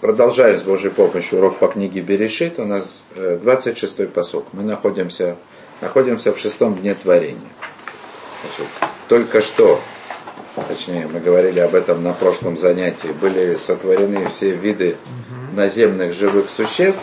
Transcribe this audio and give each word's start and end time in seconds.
продолжаем 0.00 0.58
с 0.58 0.62
Божьей 0.62 0.90
помощью 0.90 1.38
урок 1.38 1.58
по 1.58 1.68
книге 1.68 2.00
Берешит. 2.00 2.58
У 2.58 2.64
нас 2.64 2.86
26-й 3.16 4.06
посок. 4.06 4.46
Мы 4.52 4.62
находимся, 4.62 5.36
находимся 5.80 6.32
в 6.32 6.38
шестом 6.38 6.74
дне 6.74 6.94
творения. 6.94 7.40
Значит, 8.42 8.72
только 9.08 9.40
что, 9.40 9.80
точнее, 10.68 11.08
мы 11.12 11.20
говорили 11.20 11.60
об 11.60 11.74
этом 11.74 12.02
на 12.02 12.12
прошлом 12.12 12.56
занятии, 12.56 13.08
были 13.08 13.56
сотворены 13.56 14.28
все 14.28 14.50
виды 14.50 14.96
наземных 15.54 16.12
живых 16.12 16.48
существ, 16.48 17.02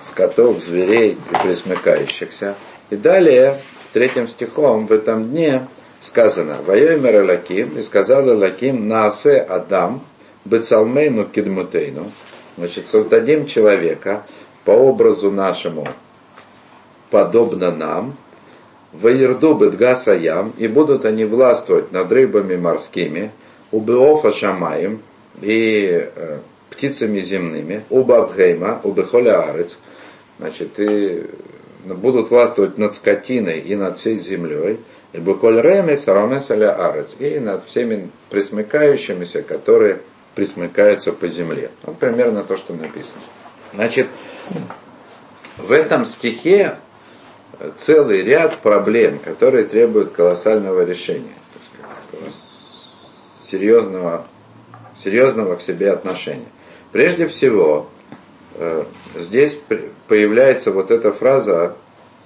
скотов, 0.00 0.62
зверей 0.62 1.18
и 1.30 1.42
присмыкающихся. 1.42 2.54
И 2.90 2.96
далее, 2.96 3.60
третьим 3.92 4.28
стихом 4.28 4.86
в 4.86 4.92
этом 4.92 5.30
дне 5.30 5.66
сказано, 6.00 6.58
«Воемер 6.64 7.24
Элаким, 7.24 7.76
и 7.76 7.82
сказал 7.82 8.28
Элаким, 8.28 8.88
Наасе 8.88 9.38
Адам, 9.38 10.02
Бецалмейну 10.46 11.24
Кидмутейну, 11.26 12.10
значит, 12.56 12.86
создадим 12.86 13.46
человека 13.46 14.24
по 14.64 14.70
образу 14.70 15.30
нашему, 15.30 15.88
подобно 17.10 17.70
нам, 17.70 18.16
Ваерду 18.92 19.54
Бедгасаям, 19.54 20.54
и 20.56 20.68
будут 20.68 21.04
они 21.04 21.24
властвовать 21.24 21.92
над 21.92 22.10
рыбами 22.10 22.56
морскими, 22.56 23.30
Убеофа 23.72 24.30
Шамаем, 24.30 25.02
и 25.42 26.08
э, 26.14 26.38
птицами 26.70 27.20
земными, 27.20 27.84
Убабхейма, 27.90 28.80
Убехоля 28.84 29.42
Арец, 29.42 29.78
значит, 30.38 30.78
и 30.78 31.26
будут 31.84 32.30
властвовать 32.30 32.78
над 32.78 32.94
скотиной 32.94 33.58
и 33.60 33.74
над 33.74 33.98
всей 33.98 34.16
землей, 34.16 34.78
и 35.12 35.18
Буколь 35.18 35.60
Ремес, 35.60 36.06
Ромес 36.06 36.50
Арец, 36.50 37.16
и 37.18 37.38
над 37.38 37.66
всеми 37.66 38.10
присмыкающимися, 38.30 39.42
которые 39.42 40.00
присмыкаются 40.36 41.12
по 41.12 41.26
земле. 41.26 41.72
Вот 41.82 41.98
примерно 41.98 42.44
то, 42.44 42.56
что 42.56 42.74
написано. 42.74 43.22
Значит, 43.72 44.06
в 45.56 45.72
этом 45.72 46.04
стихе 46.04 46.76
целый 47.76 48.22
ряд 48.22 48.58
проблем, 48.58 49.18
которые 49.18 49.64
требуют 49.64 50.12
колоссального 50.12 50.84
решения, 50.84 51.34
серьезного, 53.40 54.26
серьезного 54.94 55.56
к 55.56 55.62
себе 55.62 55.90
отношения. 55.90 56.46
Прежде 56.92 57.26
всего, 57.26 57.88
э, 58.54 58.84
здесь 59.14 59.58
появляется 60.06 60.70
вот 60.70 60.90
эта 60.90 61.12
фраза 61.12 61.76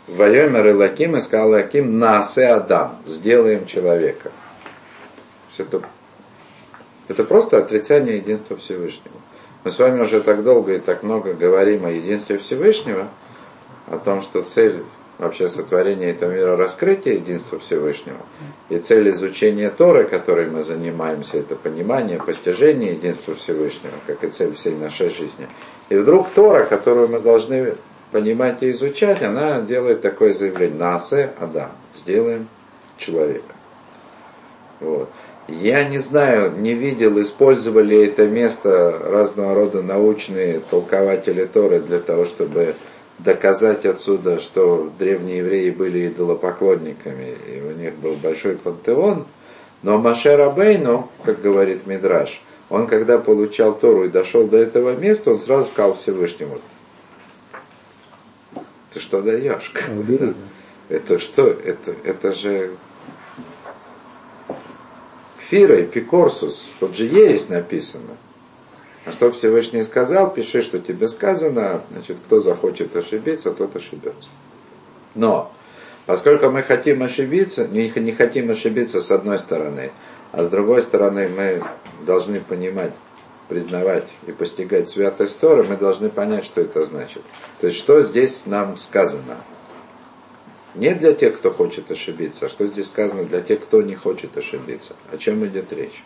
«Вайомер 0.09 0.67
и 0.67 0.73
Лаким 0.73 1.17
и 1.17 1.21
сказал 1.21 1.51
Лаким 1.51 2.01
насе 2.01 2.47
Адам» 2.47 2.99
«сделаем 3.07 3.67
человека». 3.67 4.33
Это, 5.59 5.83
это 7.11 7.25
просто 7.25 7.59
отрицание 7.59 8.19
единства 8.19 8.57
Всевышнего. 8.57 9.17
Мы 9.65 9.71
с 9.73 9.79
вами 9.81 10.01
уже 10.01 10.21
так 10.21 10.45
долго 10.45 10.75
и 10.75 10.79
так 10.79 11.03
много 11.03 11.35
говорим 11.35 11.85
о 11.85 11.91
единстве 11.91 12.39
Всевышнего, 12.39 13.09
о 13.89 13.99
том, 13.99 14.21
что 14.21 14.43
цель 14.43 14.85
вообще 15.19 15.49
сотворения 15.49 16.11
этого 16.11 16.31
мира 16.31 16.57
раскрытие 16.57 17.17
единства 17.17 17.59
Всевышнего. 17.59 18.19
И 18.69 18.79
цель 18.79 19.11
изучения 19.11 19.71
Торы, 19.71 20.05
которой 20.05 20.47
мы 20.47 20.63
занимаемся, 20.63 21.39
это 21.39 21.57
понимание, 21.57 22.19
постижение 22.19 22.93
единства 22.93 23.35
Всевышнего, 23.35 23.95
как 24.07 24.23
и 24.23 24.29
цель 24.29 24.55
всей 24.55 24.77
нашей 24.77 25.09
жизни. 25.09 25.49
И 25.89 25.97
вдруг 25.97 26.31
Тора, 26.31 26.65
которую 26.65 27.09
мы 27.09 27.19
должны 27.19 27.75
понимать 28.13 28.63
и 28.63 28.71
изучать, 28.71 29.21
она 29.21 29.61
делает 29.61 30.01
такое 30.01 30.33
заявление. 30.33 30.79
Насе 30.79 31.33
Адам. 31.41 31.73
Сделаем 31.93 32.49
человека. 32.99 33.55
Вот. 34.79 35.11
Я 35.49 35.85
не 35.85 35.99
знаю, 35.99 36.53
не 36.59 36.75
видел, 36.75 37.21
использовали 37.21 38.07
это 38.07 38.29
место 38.29 38.99
разного 39.05 39.55
рода 39.55 39.83
научные 39.83 40.61
толкователи 40.61 41.45
Торы 41.45 41.81
для 41.81 41.99
того, 41.99 42.25
чтобы 42.25 42.75
доказать 43.19 43.85
отсюда, 43.85 44.39
что 44.39 44.91
древние 44.99 45.39
евреи 45.39 45.71
были 45.71 46.09
идолопоклонниками, 46.09 47.35
и 47.53 47.61
у 47.61 47.73
них 47.73 47.95
был 47.97 48.15
большой 48.23 48.57
пантеон. 48.57 49.27
Но 49.83 49.99
Маше 49.99 50.37
Рабейну, 50.37 51.09
как 51.25 51.41
говорит 51.41 51.87
Мидраш, 51.87 52.43
он 52.69 52.87
когда 52.87 53.19
получал 53.19 53.75
Тору 53.75 54.05
и 54.05 54.09
дошел 54.09 54.47
до 54.47 54.57
этого 54.57 54.95
места, 54.95 55.33
он 55.33 55.41
сразу 55.41 55.69
сказал 55.69 55.95
Всевышнему, 55.95 56.59
ты 58.93 59.01
что 59.01 59.21
даешь? 59.23 59.73
Это 60.89 61.19
что? 61.19 61.47
Это, 61.47 61.95
это 62.05 62.33
же 62.33 62.73
Фира, 65.51 65.83
Эпикорсус, 65.83 66.65
тут 66.79 66.95
же 66.95 67.07
ересь 67.07 67.49
написано. 67.49 68.17
А 69.05 69.11
что 69.11 69.33
Всевышний 69.33 69.83
сказал, 69.83 70.33
пиши, 70.33 70.63
что 70.63 70.79
тебе 70.79 71.09
сказано, 71.09 71.83
значит, 71.91 72.19
кто 72.25 72.39
захочет 72.39 72.95
ошибиться, 72.95 73.51
тот 73.51 73.75
ошибется. 73.75 74.29
Но, 75.17 75.51
поскольку 76.07 76.51
мы 76.51 76.63
хотим 76.63 77.03
ошибиться, 77.03 77.67
не, 77.67 77.93
не 77.97 78.13
хотим 78.13 78.49
ошибиться 78.51 79.01
с 79.01 79.11
одной 79.11 79.41
стороны, 79.41 79.91
а 80.31 80.45
с 80.45 80.49
другой 80.49 80.83
стороны 80.83 81.29
мы 81.29 81.65
должны 82.07 82.41
понимать, 82.41 82.93
признавать 83.49 84.09
и 84.29 84.31
постигать 84.31 84.89
святость 84.89 85.41
Торы, 85.41 85.65
мы 85.65 85.77
должны 85.77 86.11
понять, 86.11 86.45
что 86.45 86.61
это 86.61 86.85
значит. 86.85 87.23
То 87.61 87.67
есть, 87.67 87.77
что 87.77 88.01
здесь 88.03 88.43
нам 88.47 88.77
сказано. 88.77 89.39
Не 90.75 90.95
для 90.95 91.15
тех, 91.15 91.37
кто 91.37 91.51
хочет 91.51 91.91
ошибиться, 91.91 92.47
а 92.47 92.49
что 92.49 92.67
здесь 92.67 92.87
сказано 92.87 93.25
для 93.25 93.41
тех, 93.41 93.61
кто 93.61 93.83
не 93.83 93.95
хочет 93.95 94.37
ошибиться. 94.37 94.95
О 95.11 95.19
чем 95.19 95.45
идет 95.47 95.73
речь? 95.73 96.05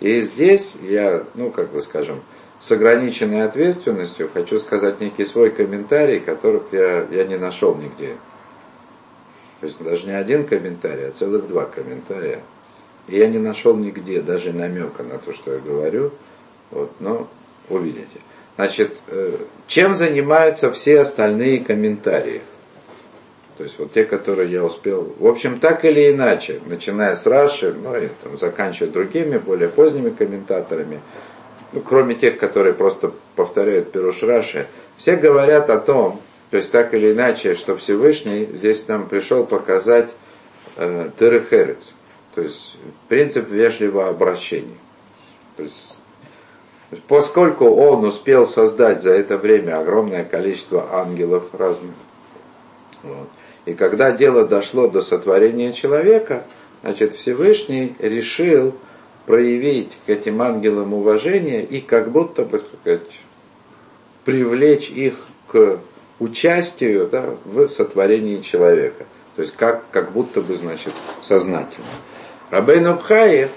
И 0.00 0.20
здесь 0.20 0.74
я, 0.82 1.24
ну, 1.34 1.50
как 1.50 1.70
бы 1.70 1.82
скажем, 1.82 2.20
с 2.60 2.72
ограниченной 2.72 3.42
ответственностью 3.42 4.30
хочу 4.32 4.58
сказать 4.58 5.00
некий 5.00 5.24
свой 5.24 5.50
комментарий, 5.50 6.18
которых 6.18 6.72
я, 6.72 7.06
я 7.10 7.24
не 7.24 7.36
нашел 7.36 7.74
нигде. 7.74 8.16
То 9.60 9.66
есть 9.66 9.82
даже 9.82 10.06
не 10.06 10.12
один 10.12 10.46
комментарий, 10.46 11.08
а 11.08 11.10
целых 11.10 11.46
два 11.46 11.64
комментария. 11.66 12.40
И 13.06 13.18
я 13.18 13.28
не 13.28 13.38
нашел 13.38 13.76
нигде 13.76 14.22
даже 14.22 14.52
намека 14.52 15.02
на 15.02 15.18
то, 15.18 15.32
что 15.32 15.52
я 15.52 15.58
говорю. 15.58 16.12
Вот, 16.70 16.90
но 17.00 17.28
увидите. 17.68 18.20
Значит, 18.56 18.96
э, 19.08 19.36
чем 19.66 19.94
занимаются 19.94 20.70
все 20.70 21.00
остальные 21.00 21.60
комментарии? 21.60 22.40
То 23.56 23.62
есть 23.62 23.78
вот 23.78 23.92
те, 23.92 24.04
которые 24.04 24.50
я 24.50 24.64
успел, 24.64 25.14
в 25.18 25.26
общем, 25.26 25.60
так 25.60 25.84
или 25.84 26.10
иначе, 26.10 26.60
начиная 26.66 27.14
с 27.14 27.24
Раши, 27.24 27.72
ну 27.72 27.96
и 27.96 28.08
там, 28.22 28.36
заканчивая 28.36 28.90
другими, 28.90 29.38
более 29.38 29.68
поздними 29.68 30.10
комментаторами, 30.10 31.00
ну, 31.72 31.80
кроме 31.80 32.14
тех, 32.14 32.36
которые 32.38 32.74
просто 32.74 33.12
повторяют 33.36 33.92
Пируш 33.92 34.22
Раши, 34.22 34.66
все 34.96 35.16
говорят 35.16 35.70
о 35.70 35.78
том, 35.78 36.20
то 36.50 36.56
есть 36.56 36.70
так 36.70 36.94
или 36.94 37.12
иначе, 37.12 37.54
что 37.54 37.76
Всевышний 37.76 38.48
здесь 38.52 38.86
нам 38.88 39.08
пришел 39.08 39.44
показать 39.44 40.10
э, 40.76 41.10
Терехерец, 41.18 41.94
то 42.34 42.42
есть 42.42 42.76
принцип 43.08 43.48
вежливого 43.48 44.08
обращения. 44.08 44.78
То 45.56 45.62
есть, 45.62 45.96
поскольку 47.08 47.66
он 47.66 48.04
успел 48.04 48.46
создать 48.46 49.02
за 49.02 49.12
это 49.12 49.38
время 49.38 49.78
огромное 49.78 50.24
количество 50.24 50.92
ангелов 50.92 51.44
разных, 51.52 51.94
вот, 53.02 53.28
и 53.66 53.74
когда 53.74 54.12
дело 54.12 54.46
дошло 54.46 54.88
до 54.88 55.00
сотворения 55.00 55.72
человека, 55.72 56.44
значит, 56.82 57.14
Всевышний 57.14 57.94
решил 57.98 58.74
проявить 59.26 59.96
к 60.06 60.10
этим 60.10 60.42
ангелам 60.42 60.92
уважение 60.92 61.64
и 61.64 61.80
как 61.80 62.10
будто 62.10 62.44
бы 62.44 62.58
сказать, 62.58 63.20
привлечь 64.24 64.90
их 64.90 65.14
к 65.48 65.78
участию 66.18 67.08
да, 67.08 67.36
в 67.44 67.66
сотворении 67.68 68.40
человека. 68.40 69.06
То 69.36 69.42
есть 69.42 69.54
как, 69.56 69.84
как 69.90 70.12
будто 70.12 70.40
бы, 70.40 70.54
значит, 70.56 70.92
сознательно. 71.22 71.86
Рабейн 72.50 72.86
Абхаев, 72.86 73.50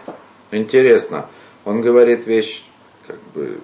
интересно, 0.51 1.28
он 1.66 1.81
говорит 1.81 2.25
вещь 2.25 2.63
как 3.06 3.17
бы 3.35 3.57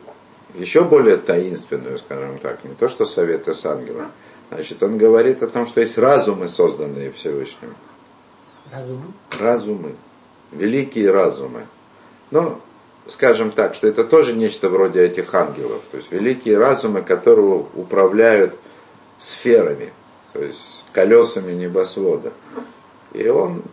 еще 0.55 0.83
более 0.83 1.17
таинственную, 1.17 1.97
скажем 1.97 2.37
так, 2.39 2.63
не 2.63 2.75
то 2.75 2.87
что 2.87 3.05
советы 3.05 3.53
с 3.53 3.65
ангелом, 3.65 4.11
Значит, 4.51 4.83
он 4.83 4.97
говорит 4.97 5.41
о 5.41 5.47
том, 5.47 5.65
что 5.67 5.81
есть 5.81 5.97
разумы, 5.97 6.47
созданные 6.47 7.11
Всевышним. 7.11 7.75
Разумы? 8.71 9.05
Разумы. 9.39 9.95
Великие 10.51 11.11
разумы. 11.11 11.65
Но, 12.31 12.59
скажем 13.07 13.51
так, 13.51 13.73
что 13.73 13.87
это 13.87 14.03
тоже 14.03 14.33
нечто 14.33 14.69
вроде 14.69 15.03
этих 15.03 15.33
ангелов. 15.33 15.81
То 15.91 15.97
есть 15.97 16.11
великие 16.11 16.57
разумы, 16.57 17.01
которые 17.01 17.65
управляют 17.75 18.55
сферами, 19.17 19.91
то 20.33 20.43
есть 20.43 20.83
колесами 20.91 21.53
небосвода. 21.53 22.31
И 23.13 23.27
он 23.27 23.63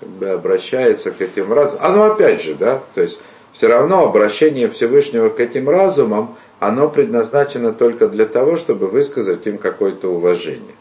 как 0.00 0.08
бы 0.08 0.28
обращается 0.28 1.10
к 1.10 1.20
этим 1.20 1.52
разумам. 1.52 1.84
А 1.84 1.92
ну 1.92 2.02
опять 2.04 2.42
же, 2.42 2.54
да, 2.54 2.82
то 2.94 3.02
есть 3.02 3.20
все 3.52 3.66
равно 3.66 4.04
обращение 4.04 4.68
Всевышнего 4.68 5.28
к 5.28 5.40
этим 5.40 5.68
разумам– 5.68 6.36
оно 6.60 6.88
предназначено 6.88 7.72
только 7.72 8.08
для 8.08 8.26
того, 8.26 8.56
чтобы 8.56 8.88
высказать 8.88 9.46
им 9.46 9.58
какое-то 9.58 10.08
уважение. 10.08 10.74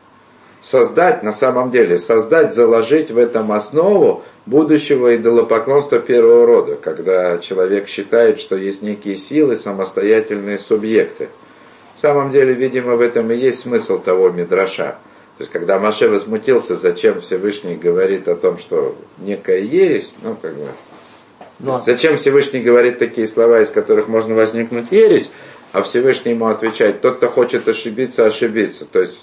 создать, 0.59 1.23
на 1.23 1.31
самом 1.31 1.71
деле, 1.71 1.97
создать, 1.97 2.53
заложить 2.53 3.11
в 3.11 3.17
этом 3.17 3.51
основу 3.51 4.23
будущего 4.45 5.15
идолопоклонства 5.15 5.99
первого 5.99 6.45
рода, 6.45 6.75
когда 6.75 7.37
человек 7.37 7.87
считает, 7.87 8.39
что 8.39 8.55
есть 8.55 8.81
некие 8.81 9.15
силы, 9.15 9.55
самостоятельные 9.55 10.57
субъекты. 10.57 11.29
На 11.95 12.01
самом 12.01 12.31
деле, 12.31 12.53
видимо, 12.53 12.95
в 12.95 13.01
этом 13.01 13.31
и 13.31 13.35
есть 13.35 13.59
смысл 13.59 13.99
того 13.99 14.29
Мидраша. 14.29 14.97
То 15.37 15.43
есть, 15.43 15.51
когда 15.51 15.77
Маше 15.77 16.09
возмутился, 16.09 16.75
зачем 16.75 17.21
Всевышний 17.21 17.75
говорит 17.75 18.27
о 18.27 18.35
том, 18.35 18.57
что 18.57 18.95
некая 19.19 19.59
ересь, 19.59 20.15
ну, 20.23 20.35
как 20.41 20.55
бы, 20.55 20.67
да. 21.59 21.79
Зачем 21.79 22.17
Всевышний 22.17 22.59
говорит 22.59 22.99
такие 22.99 23.27
слова, 23.27 23.61
из 23.61 23.71
которых 23.71 24.07
можно 24.07 24.35
возникнуть 24.35 24.91
ересь, 24.91 25.31
а 25.77 25.83
Всевышний 25.83 26.31
ему 26.31 26.47
отвечает, 26.47 27.01
тот, 27.01 27.17
кто 27.17 27.27
хочет 27.27 27.67
ошибиться, 27.67 28.25
ошибиться. 28.25 28.85
То 28.85 29.01
есть 29.01 29.21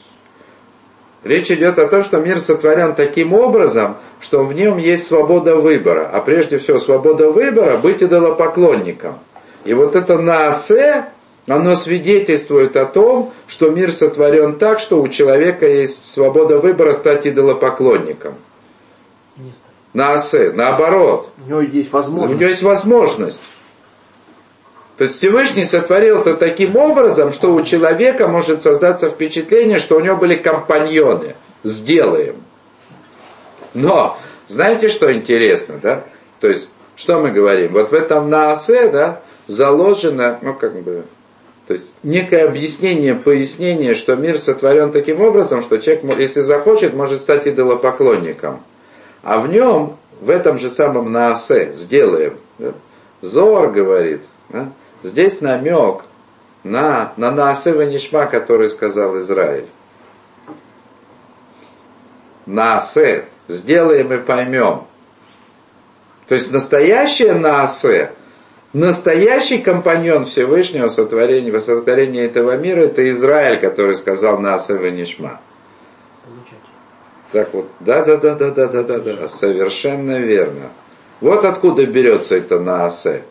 речь 1.25 1.51
идет 1.51 1.81
о 1.81 1.89
том, 1.89 2.05
что 2.05 2.21
мир 2.21 2.39
сотворен 2.39 2.95
таким 2.95 3.33
образом, 3.33 3.97
что 4.21 4.45
в 4.45 4.53
нем 4.53 4.79
есть 4.79 5.07
свобода 5.09 5.57
выбора. 5.57 6.09
А 6.13 6.21
прежде 6.21 6.59
всего 6.59 6.79
свобода 6.79 7.29
выбора 7.29 7.79
быть 7.79 8.05
идолопоклонником. 8.05 9.19
И 9.65 9.75
вот 9.75 9.97
это 9.97 10.17
наасе, 10.17 11.07
оно 11.49 11.75
свидетельствует 11.75 12.77
о 12.77 12.87
том, 12.87 13.33
что 13.49 13.71
мир 13.71 13.91
сотворен 13.91 14.57
так, 14.57 14.79
что 14.79 15.03
у 15.03 15.09
человека 15.09 15.67
есть 15.67 16.09
свобода 16.09 16.59
выбора 16.59 16.93
стать 16.93 17.27
идолопоклонником. 17.27 18.35
Наасе, 19.93 20.53
наоборот. 20.53 21.31
У 21.45 21.51
него 21.51 21.61
есть 21.63 21.93
возможность. 21.93 22.33
У 22.33 22.39
него 22.39 22.49
есть 22.49 22.63
возможность. 22.63 23.41
То 24.97 25.05
есть 25.05 25.17
Всевышний 25.17 25.65
сотворил 25.65 26.21
это 26.21 26.35
таким 26.35 26.77
образом, 26.77 27.33
что 27.33 27.53
у 27.53 27.63
человека 27.63 28.29
может 28.29 28.63
создаться 28.63 29.11
впечатление, 29.11 29.79
что 29.79 29.97
у 29.97 30.01
него 30.01 30.17
были 30.17 30.37
компаньоны. 30.37 31.35
Сделаем. 31.65 32.37
Но, 33.73 34.17
знаете, 34.47 34.89
что 34.89 35.13
интересно, 35.13 35.81
да? 35.83 36.05
То 36.39 36.49
есть, 36.49 36.69
что 36.95 37.19
мы 37.19 37.33
говорим? 37.33 37.73
Вот 37.73 37.91
в 37.91 37.95
этом 37.95 38.31
наасе, 38.31 38.89
да, 38.89 39.21
заложено, 39.49 40.39
ну, 40.43 40.55
как 40.55 40.81
бы, 40.81 41.05
то 41.67 41.75
есть, 41.75 41.95
некое 42.05 42.47
объяснение, 42.47 43.17
пояснение, 43.17 43.95
что 43.95 44.15
мир 44.15 44.39
сотворен 44.39 44.93
таким 44.93 45.21
образом, 45.21 45.61
что 45.61 45.79
человек, 45.79 46.05
если 46.19 46.41
захочет, 46.41 46.95
может 46.95 47.21
стать 47.21 47.49
идолопоклонником. 47.49 48.63
А 49.25 49.39
в 49.41 49.49
нем, 49.49 49.97
в 50.21 50.31
этом 50.31 50.59
же 50.59 50.71
самом 50.71 51.11
наасе, 51.11 51.73
сделаем. 51.73 52.37
Да? 52.59 52.75
Зор 53.23 53.73
говорит, 53.73 54.21
да? 54.51 54.69
Здесь 55.05 55.43
намек 55.43 56.07
на, 56.65 57.13
на 57.19 57.31
Наасева 57.31 57.83
Нишма, 57.83 58.25
который 58.25 58.71
сказал 58.71 59.19
Израиль. 59.19 59.67
Наасе. 62.47 63.27
Сделаем 63.47 64.11
и 64.15 64.17
поймем. 64.17 64.87
То 66.27 66.35
есть 66.35 66.51
настоящее 66.51 67.35
Наасе, 67.35 68.13
настоящий 68.73 69.59
компаньон 69.59 70.25
Всевышнего 70.25 70.89
сотворения, 70.89 71.61
сотворения 71.61 72.23
этого 72.25 72.57
мира, 72.57 72.85
это 72.85 73.07
Израиль, 73.11 73.61
который 73.61 73.97
сказал 73.97 74.39
Наасе 74.39 74.73
Нишма. 74.91 75.43
Так 77.31 77.53
вот, 77.53 77.69
да, 77.81 78.03
да, 78.07 78.17
да, 78.17 78.35
да, 78.37 78.51
да, 78.51 78.69
да, 78.69 78.83
да, 78.83 78.99
да, 79.01 79.29
совершенно 79.29 80.19
верно. 80.19 80.71
Вот 81.21 81.45
откуда 81.45 81.85
берется 81.85 82.37
это 82.37 82.59
Наасе. 82.59 83.25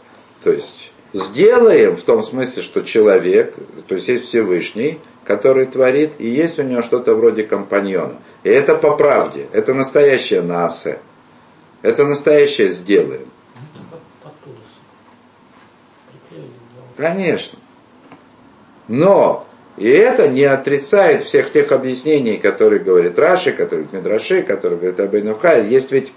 То 0.44 0.52
есть 0.52 0.93
сделаем 1.14 1.96
в 1.96 2.04
том 2.04 2.24
смысле, 2.24 2.62
что 2.62 2.82
человек, 2.82 3.56
то 3.88 3.96
есть 3.96 4.08
есть 4.08 4.26
Всевышний, 4.26 5.00
который 5.24 5.66
творит, 5.66 6.14
и 6.20 6.28
есть 6.28 6.60
у 6.60 6.64
него 6.64 6.82
что-то 6.82 7.16
вроде 7.16 7.44
компаньона. 7.44 8.16
И 8.44 8.50
это 8.50 8.76
по 8.76 8.96
правде, 8.96 9.48
это 9.54 9.74
настоящее 9.74 10.42
наасе. 10.42 11.00
Это 11.82 12.06
настоящее 12.06 12.70
сделаем. 12.70 13.28
Конечно. 16.98 17.60
Но 18.88 19.46
и 19.78 19.88
это 19.90 20.28
не 20.28 20.44
отрицает 20.44 21.24
всех 21.24 21.52
тех 21.52 21.72
объяснений, 21.72 22.38
которые 22.38 22.80
говорит 22.80 23.18
Раши, 23.18 23.52
которые 23.52 23.86
говорит 23.86 23.94
Медраши, 23.94 24.44
которые 24.44 24.80
говорит 24.80 25.00
Абейнухай. 25.00 25.68
Есть 25.68 25.92
ведь 25.92 26.14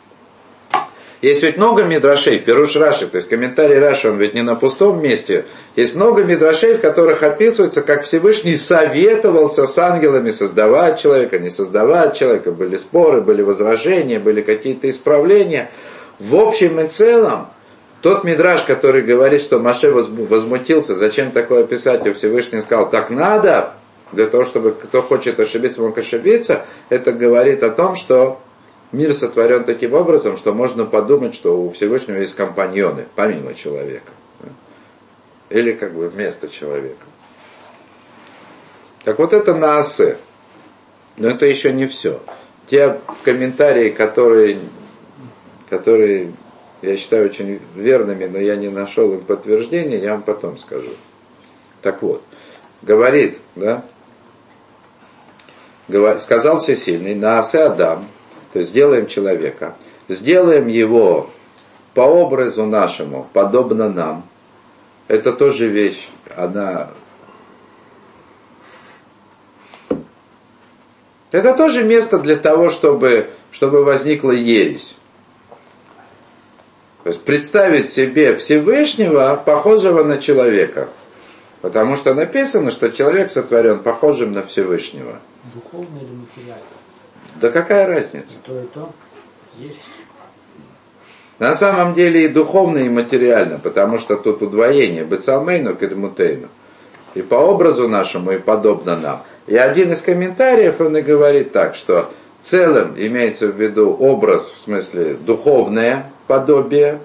есть 1.23 1.43
ведь 1.43 1.57
много 1.57 1.85
мидрашей, 1.85 2.39
Перуш 2.39 2.77
Раши, 2.77 3.07
то 3.07 3.17
есть 3.17 3.29
комментарий 3.29 3.79
Раши, 3.79 4.11
он 4.11 4.19
ведь 4.19 4.35
не 4.35 4.43
на 4.43 4.55
пустом 4.55 5.01
месте. 5.01 5.47
Есть 5.75 5.95
много 5.95 6.25
мидрашей, 6.25 6.75
в 6.75 6.81
которых 6.81 7.23
описывается, 7.23 7.81
как 7.81 8.05
Всевышний 8.05 8.57
советовался 8.57 9.67
с 9.67 9.79
ангелами 9.79 10.31
создавать 10.31 11.01
человека, 11.01 11.39
не 11.39 11.49
создавать 11.49 12.17
человека. 12.19 12.53
Были 12.53 12.77
споры, 12.77 13.23
были 13.23 13.41
возражения, 13.41 14.19
были 14.19 14.43
какие-то 14.43 14.91
исправления. 14.91 15.71
В 16.19 16.37
общем 16.37 16.81
и 16.81 16.89
целом, 16.89 17.49
тот 18.03 18.25
мидраж, 18.25 18.63
который 18.65 19.03
говорит, 19.03 19.41
что 19.41 19.59
Маше 19.59 19.91
возмутился, 19.91 20.95
зачем 20.95 21.31
такое 21.31 21.65
писать, 21.65 22.07
и 22.07 22.13
Всевышний 22.13 22.61
сказал, 22.61 22.91
так 22.91 23.09
надо, 23.11 23.73
для 24.13 24.27
того, 24.27 24.45
чтобы 24.45 24.73
кто 24.73 25.03
хочет 25.03 25.41
ошибиться, 25.41 25.81
мог 25.81 25.97
ошибиться, 25.97 26.67
это 26.91 27.13
говорит 27.13 27.63
о 27.63 27.71
том, 27.71 27.97
что 27.97 28.41
мир 28.96 29.12
сотворен 29.12 29.64
таким 29.64 29.94
образом, 29.94 30.37
что 30.37 30.52
можно 30.52 30.84
подумать, 30.84 31.34
что 31.34 31.60
у 31.60 31.70
Всевышнего 31.70 32.19
есть 32.19 32.34
компаньоны, 32.34 33.06
помимо 33.14 33.54
человека. 33.54 34.12
Или 35.50 35.72
как 35.72 35.94
бы 35.94 36.08
вместо 36.08 36.48
человека. 36.48 37.04
Так 39.04 39.19
вот 39.19 39.32
это 39.32 39.54
наасе. 39.54 40.16
Но 41.16 41.31
это 41.31 41.46
еще 41.46 41.72
не 41.72 41.87
все. 41.87 42.20
Те 42.66 42.98
комментарии, 43.22 43.90
которые, 43.90 44.58
которые 45.70 46.32
я 46.82 46.96
считаю 46.96 47.26
очень 47.26 47.60
верными, 47.75 48.25
но 48.25 48.38
я 48.38 48.56
не 48.56 48.69
нашел 48.69 49.12
им 49.14 49.20
подтверждения, 49.20 49.98
я 49.98 50.12
вам 50.12 50.22
потом 50.22 50.58
скажу. 50.58 50.90
Так 51.82 52.02
вот, 52.02 52.22
говорит, 52.82 53.38
да, 53.54 53.84
сказал 56.19 56.58
Всесильный, 56.58 57.14
Наасе 57.14 57.60
Адам, 57.60 58.08
то 58.52 58.58
есть 58.58 58.70
сделаем 58.70 59.06
человека, 59.06 59.76
сделаем 60.08 60.69
его 60.69 61.31
по 61.94 62.02
образу 62.02 62.64
нашему, 62.64 63.26
подобно 63.32 63.88
нам. 63.88 64.28
Это 65.08 65.32
тоже 65.32 65.69
вещь, 65.69 66.08
она... 66.37 66.90
Это 71.32 71.54
тоже 71.54 71.82
место 71.82 72.19
для 72.19 72.37
того, 72.37 72.70
чтобы, 72.70 73.31
чтобы 73.50 73.84
возникла 73.84 74.31
ересь. 74.31 74.96
То 77.02 77.10
есть 77.10 77.22
представить 77.22 77.90
себе 77.90 78.37
Всевышнего, 78.37 79.40
похожего 79.44 80.02
на 80.02 80.19
человека. 80.19 80.88
Потому 81.62 81.96
что 81.96 82.15
написано, 82.15 82.70
что 82.70 82.91
человек 82.91 83.31
сотворен 83.31 83.81
похожим 83.81 84.32
на 84.32 84.43
Всевышнего. 84.43 85.20
Духовно 85.55 85.98
или 85.98 86.15
материально? 86.15 86.76
Да 87.40 87.50
какая 87.50 87.86
разница? 87.86 88.36
То, 88.44 88.60
и 88.60 88.66
то 88.66 88.90
есть. 89.58 89.81
На 91.38 91.52
самом 91.52 91.93
деле 91.93 92.24
и 92.24 92.28
духовно, 92.28 92.78
и 92.78 92.88
материально, 92.88 93.58
потому 93.58 93.98
что 93.98 94.16
тут 94.16 94.43
удвоение. 94.43 95.05
Бецалмейну, 95.05 95.74
Кедмутейну. 95.74 96.48
И 97.14 97.22
по 97.22 97.34
образу 97.34 97.88
нашему, 97.88 98.32
и 98.32 98.38
подобно 98.38 98.96
нам. 98.96 99.22
И 99.46 99.56
один 99.56 99.93
из 99.93 100.00
комментариев, 100.00 100.81
он 100.81 100.96
и 100.96 101.02
говорит 101.02 101.52
так, 101.52 101.74
что 101.74 102.10
целым 102.43 102.94
имеется 102.96 103.48
в 103.48 103.60
виду 103.60 103.90
образ, 103.90 104.46
в 104.46 104.58
смысле 104.58 105.14
духовное 105.14 106.10
подобие, 106.26 107.00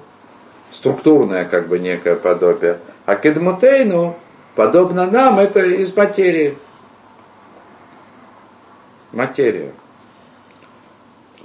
структурное 0.72 1.46
как 1.46 1.68
бы 1.68 1.80
некое 1.80 2.16
подобие. 2.16 2.80
А 3.06 3.16
Кедмутейну, 3.16 4.16
подобно 4.56 5.08
нам, 5.08 5.40
это 5.40 5.66
из 5.66 5.96
материи. 5.96 6.58
Материя. 9.12 9.74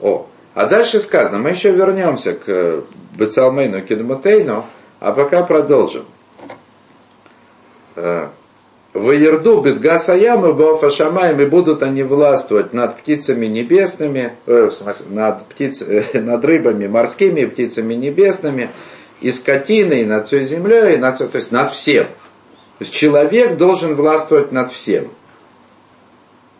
О, 0.00 0.26
а 0.54 0.66
дальше 0.66 1.00
сказано, 1.00 1.38
мы 1.38 1.50
еще 1.50 1.70
вернемся 1.70 2.32
к 2.32 2.84
Бецалмейну 3.16 3.82
Кедмутейну, 3.82 4.64
а 5.00 5.12
пока 5.12 5.42
продолжим. 5.42 6.06
Э, 7.94 8.28
Ваерду 8.94 9.60
Бетгасаям 9.60 10.48
и 10.48 10.52
Бафашамаем, 10.52 11.40
и 11.40 11.46
будут 11.46 11.82
они 11.82 12.02
властвовать 12.02 12.72
над 12.72 12.96
птицами 12.96 13.46
небесными, 13.46 14.32
э, 14.46 14.70
над, 15.10 15.44
птиц, 15.46 15.82
э, 15.82 16.20
над 16.20 16.44
рыбами 16.44 16.86
морскими, 16.86 17.44
птицами 17.44 17.94
небесными, 17.94 18.70
и 19.20 19.32
скотиной, 19.32 20.02
и 20.02 20.04
над 20.04 20.26
всей 20.26 20.42
землей, 20.42 20.94
и 20.94 20.98
над, 20.98 21.18
то 21.18 21.28
есть 21.32 21.52
над 21.52 21.72
всем. 21.72 22.06
То 22.06 22.82
есть 22.82 22.92
человек 22.92 23.56
должен 23.56 23.94
властвовать 23.94 24.52
над 24.52 24.72
всем. 24.72 25.08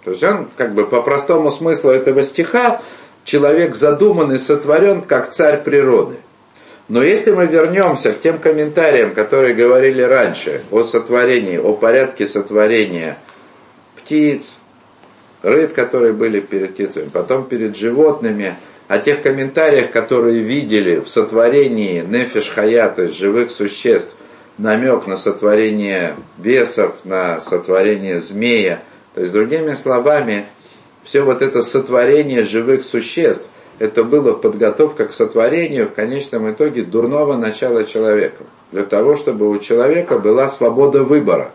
То 0.05 0.12
есть 0.12 0.23
он, 0.23 0.49
как 0.57 0.75
бы 0.75 0.87
по 0.87 1.02
простому 1.02 1.50
смыслу 1.50 1.90
этого 1.90 2.23
стиха, 2.23 2.81
человек 3.26 3.75
задуман 3.75 4.33
и 4.33 4.38
сотворен 4.38 5.02
как 5.02 5.33
царь 5.33 5.62
природы. 5.62 6.16
Но 6.88 7.02
если 7.02 7.33
мы 7.33 7.47
вернемся 7.47 8.12
к 8.12 8.21
тем 8.21 8.38
комментариям, 8.38 9.12
которые 9.12 9.54
говорили 9.54 10.00
раньше 10.00 10.62
о 10.71 10.85
сотворении, 10.85 11.59
о 11.59 11.75
порядке 11.75 12.26
сотворения 12.26 13.18
птиц, 13.97 14.56
рыб, 15.42 15.75
которые 15.75 16.12
были 16.12 16.38
перед 16.38 16.75
птицами, 16.75 17.11
потом 17.12 17.45
перед 17.45 17.76
животными, 17.76 18.54
о 18.87 18.99
тех 18.99 19.21
комментариях, 19.23 19.90
которые 19.90 20.38
видели 20.38 21.00
в 21.00 21.09
сотворении 21.09 22.02
нефиш 22.02 22.49
хая, 22.49 22.88
то 22.88 23.02
есть 23.02 23.18
живых 23.18 23.50
существ, 23.50 24.11
намек 24.59 25.09
на 25.09 25.16
сотворение 25.16 26.14
бесов, 26.38 26.95
на 27.02 27.40
сотворение 27.40 28.18
змея. 28.18 28.80
То 29.14 29.23
есть, 29.23 29.33
другими 29.33 29.73
словами, 29.73 30.47
все 31.07 31.23
вот 31.23 31.41
это 31.41 31.63
сотворение 31.63 32.45
живых 32.45 32.85
существ, 32.85 33.47
это 33.79 34.03
было 34.03 34.33
подготовка 34.33 35.07
к 35.07 35.13
сотворению 35.13 35.87
в 35.87 35.93
конечном 35.93 36.51
итоге 36.51 36.83
дурного 36.83 37.37
начала 37.37 37.85
человека. 37.85 38.43
Для 38.73 38.83
того, 38.83 39.15
чтобы 39.15 39.49
у 39.49 39.57
человека 39.59 40.19
была 40.19 40.49
свобода 40.49 41.05
выбора. 41.05 41.53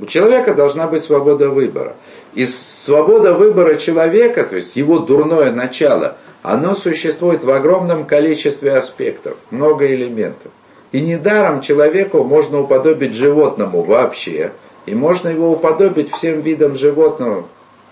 У 0.00 0.06
человека 0.06 0.54
должна 0.54 0.88
быть 0.88 1.04
свобода 1.04 1.50
выбора. 1.50 1.94
И 2.34 2.46
свобода 2.46 3.32
выбора 3.34 3.76
человека, 3.76 4.42
то 4.42 4.56
есть 4.56 4.74
его 4.74 4.98
дурное 4.98 5.52
начало, 5.52 6.16
оно 6.42 6.74
существует 6.74 7.44
в 7.44 7.50
огромном 7.50 8.06
количестве 8.06 8.74
аспектов, 8.74 9.36
много 9.52 9.86
элементов. 9.86 10.50
И 10.90 11.00
недаром 11.00 11.60
человеку 11.60 12.24
можно 12.24 12.62
уподобить 12.62 13.14
животному 13.14 13.82
вообще, 13.82 14.50
и 14.86 14.94
можно 14.94 15.28
его 15.28 15.52
уподобить 15.52 16.12
всем 16.12 16.40
видам 16.40 16.76
животного, 16.76 17.46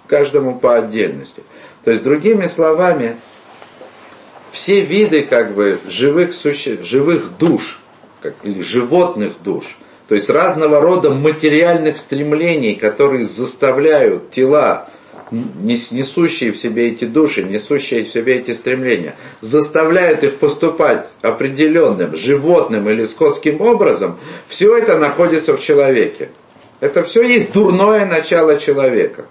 каждому 0.06 0.58
по 0.58 0.76
отдельности. 0.76 1.42
То 1.84 1.90
есть, 1.90 2.02
другими 2.02 2.46
словами, 2.46 3.16
все 4.50 4.80
виды 4.80 5.22
как 5.22 5.54
бы 5.54 5.78
живых, 5.86 6.32
суще... 6.32 6.82
живых 6.82 7.38
душ, 7.38 7.80
как, 8.20 8.34
или 8.42 8.60
животных 8.62 9.34
душ, 9.44 9.78
то 10.08 10.14
есть 10.14 10.30
разного 10.30 10.80
рода 10.80 11.10
материальных 11.10 11.98
стремлений, 11.98 12.74
которые 12.74 13.24
заставляют 13.24 14.30
тела, 14.30 14.88
несущие 15.30 16.52
в 16.52 16.58
себе 16.58 16.88
эти 16.88 17.04
души, 17.04 17.42
несущие 17.42 18.04
в 18.04 18.08
себе 18.08 18.38
эти 18.38 18.52
стремления, 18.52 19.14
заставляют 19.42 20.24
их 20.24 20.38
поступать 20.38 21.06
определенным 21.20 22.16
животным 22.16 22.88
или 22.88 23.04
скотским 23.04 23.60
образом, 23.60 24.18
все 24.48 24.76
это 24.76 24.98
находится 24.98 25.54
в 25.54 25.60
человеке. 25.60 26.30
Это 26.80 27.02
все 27.02 27.22
есть 27.22 27.52
дурное 27.52 28.06
начало 28.06 28.58
человека. 28.58 29.26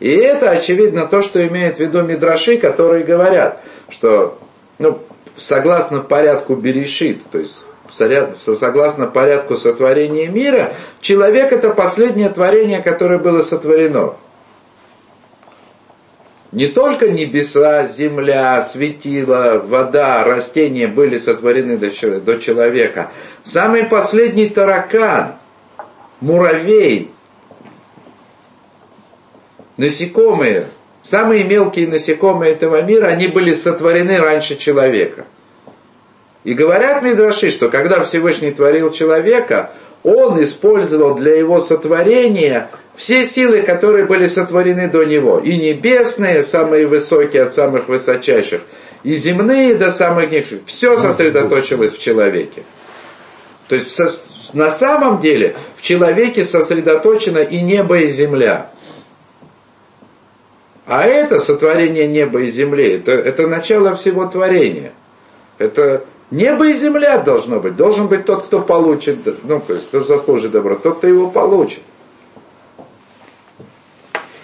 И 0.00 0.10
это, 0.10 0.50
очевидно, 0.50 1.06
то, 1.06 1.22
что 1.22 1.46
имеют 1.46 1.76
в 1.76 1.80
виду 1.80 2.02
мидраши, 2.02 2.56
которые 2.56 3.04
говорят, 3.04 3.62
что 3.88 4.38
ну, 4.78 4.98
согласно 5.36 6.00
порядку 6.00 6.56
Берешит, 6.56 7.22
то 7.30 7.38
есть 7.38 7.66
согласно 7.90 9.06
порядку 9.06 9.56
сотворения 9.56 10.26
мира, 10.28 10.72
человек 11.00 11.52
это 11.52 11.70
последнее 11.70 12.30
творение, 12.30 12.80
которое 12.80 13.18
было 13.18 13.42
сотворено. 13.42 14.14
Не 16.52 16.66
только 16.66 17.08
небеса, 17.08 17.84
земля, 17.84 18.60
светила, 18.60 19.62
вода, 19.64 20.22
растения 20.24 20.86
были 20.86 21.16
сотворены 21.16 21.78
до 21.78 21.90
человека. 22.38 23.10
Самый 23.42 23.84
последний 23.84 24.48
таракан, 24.48 25.36
муравей, 26.22 27.10
насекомые, 29.76 30.68
самые 31.02 31.44
мелкие 31.44 31.88
насекомые 31.88 32.52
этого 32.52 32.80
мира, 32.82 33.08
они 33.08 33.26
были 33.26 33.52
сотворены 33.52 34.18
раньше 34.18 34.56
человека. 34.56 35.26
И 36.44 36.54
говорят 36.54 37.02
Мидраши, 37.02 37.50
что 37.50 37.68
когда 37.68 38.02
Всевышний 38.04 38.52
творил 38.52 38.90
человека, 38.90 39.72
он 40.02 40.42
использовал 40.42 41.14
для 41.14 41.36
его 41.36 41.60
сотворения 41.60 42.68
все 42.96 43.24
силы, 43.24 43.62
которые 43.62 44.06
были 44.06 44.26
сотворены 44.26 44.88
до 44.88 45.04
него. 45.04 45.38
И 45.38 45.56
небесные, 45.56 46.42
самые 46.42 46.86
высокие 46.86 47.42
от 47.42 47.52
самых 47.52 47.88
высочайших, 47.88 48.62
и 49.02 49.14
земные 49.16 49.74
до 49.74 49.90
самых 49.90 50.30
низших. 50.30 50.60
Все 50.66 50.96
сосредоточилось 50.96 51.92
в 51.92 51.98
человеке. 51.98 52.62
То 53.72 53.76
есть 53.76 54.52
на 54.52 54.68
самом 54.68 55.22
деле 55.22 55.56
в 55.76 55.80
человеке 55.80 56.44
сосредоточено 56.44 57.38
и 57.38 57.62
небо, 57.62 58.00
и 58.00 58.10
земля. 58.10 58.70
А 60.84 61.04
это 61.04 61.38
сотворение 61.38 62.06
неба 62.06 62.42
и 62.42 62.50
земли, 62.50 62.96
это, 62.96 63.12
это 63.12 63.46
начало 63.46 63.96
всего 63.96 64.26
творения. 64.26 64.92
Это 65.56 66.04
небо 66.30 66.68
и 66.68 66.74
земля 66.74 67.16
должно 67.16 67.60
быть. 67.60 67.74
Должен 67.74 68.08
быть 68.08 68.26
тот, 68.26 68.42
кто 68.42 68.60
получит, 68.60 69.20
ну, 69.44 69.58
то 69.60 69.72
есть, 69.72 69.88
кто 69.88 70.00
заслужит 70.00 70.50
добро, 70.50 70.74
тот, 70.74 70.98
кто 70.98 71.06
его 71.06 71.30
получит. 71.30 71.80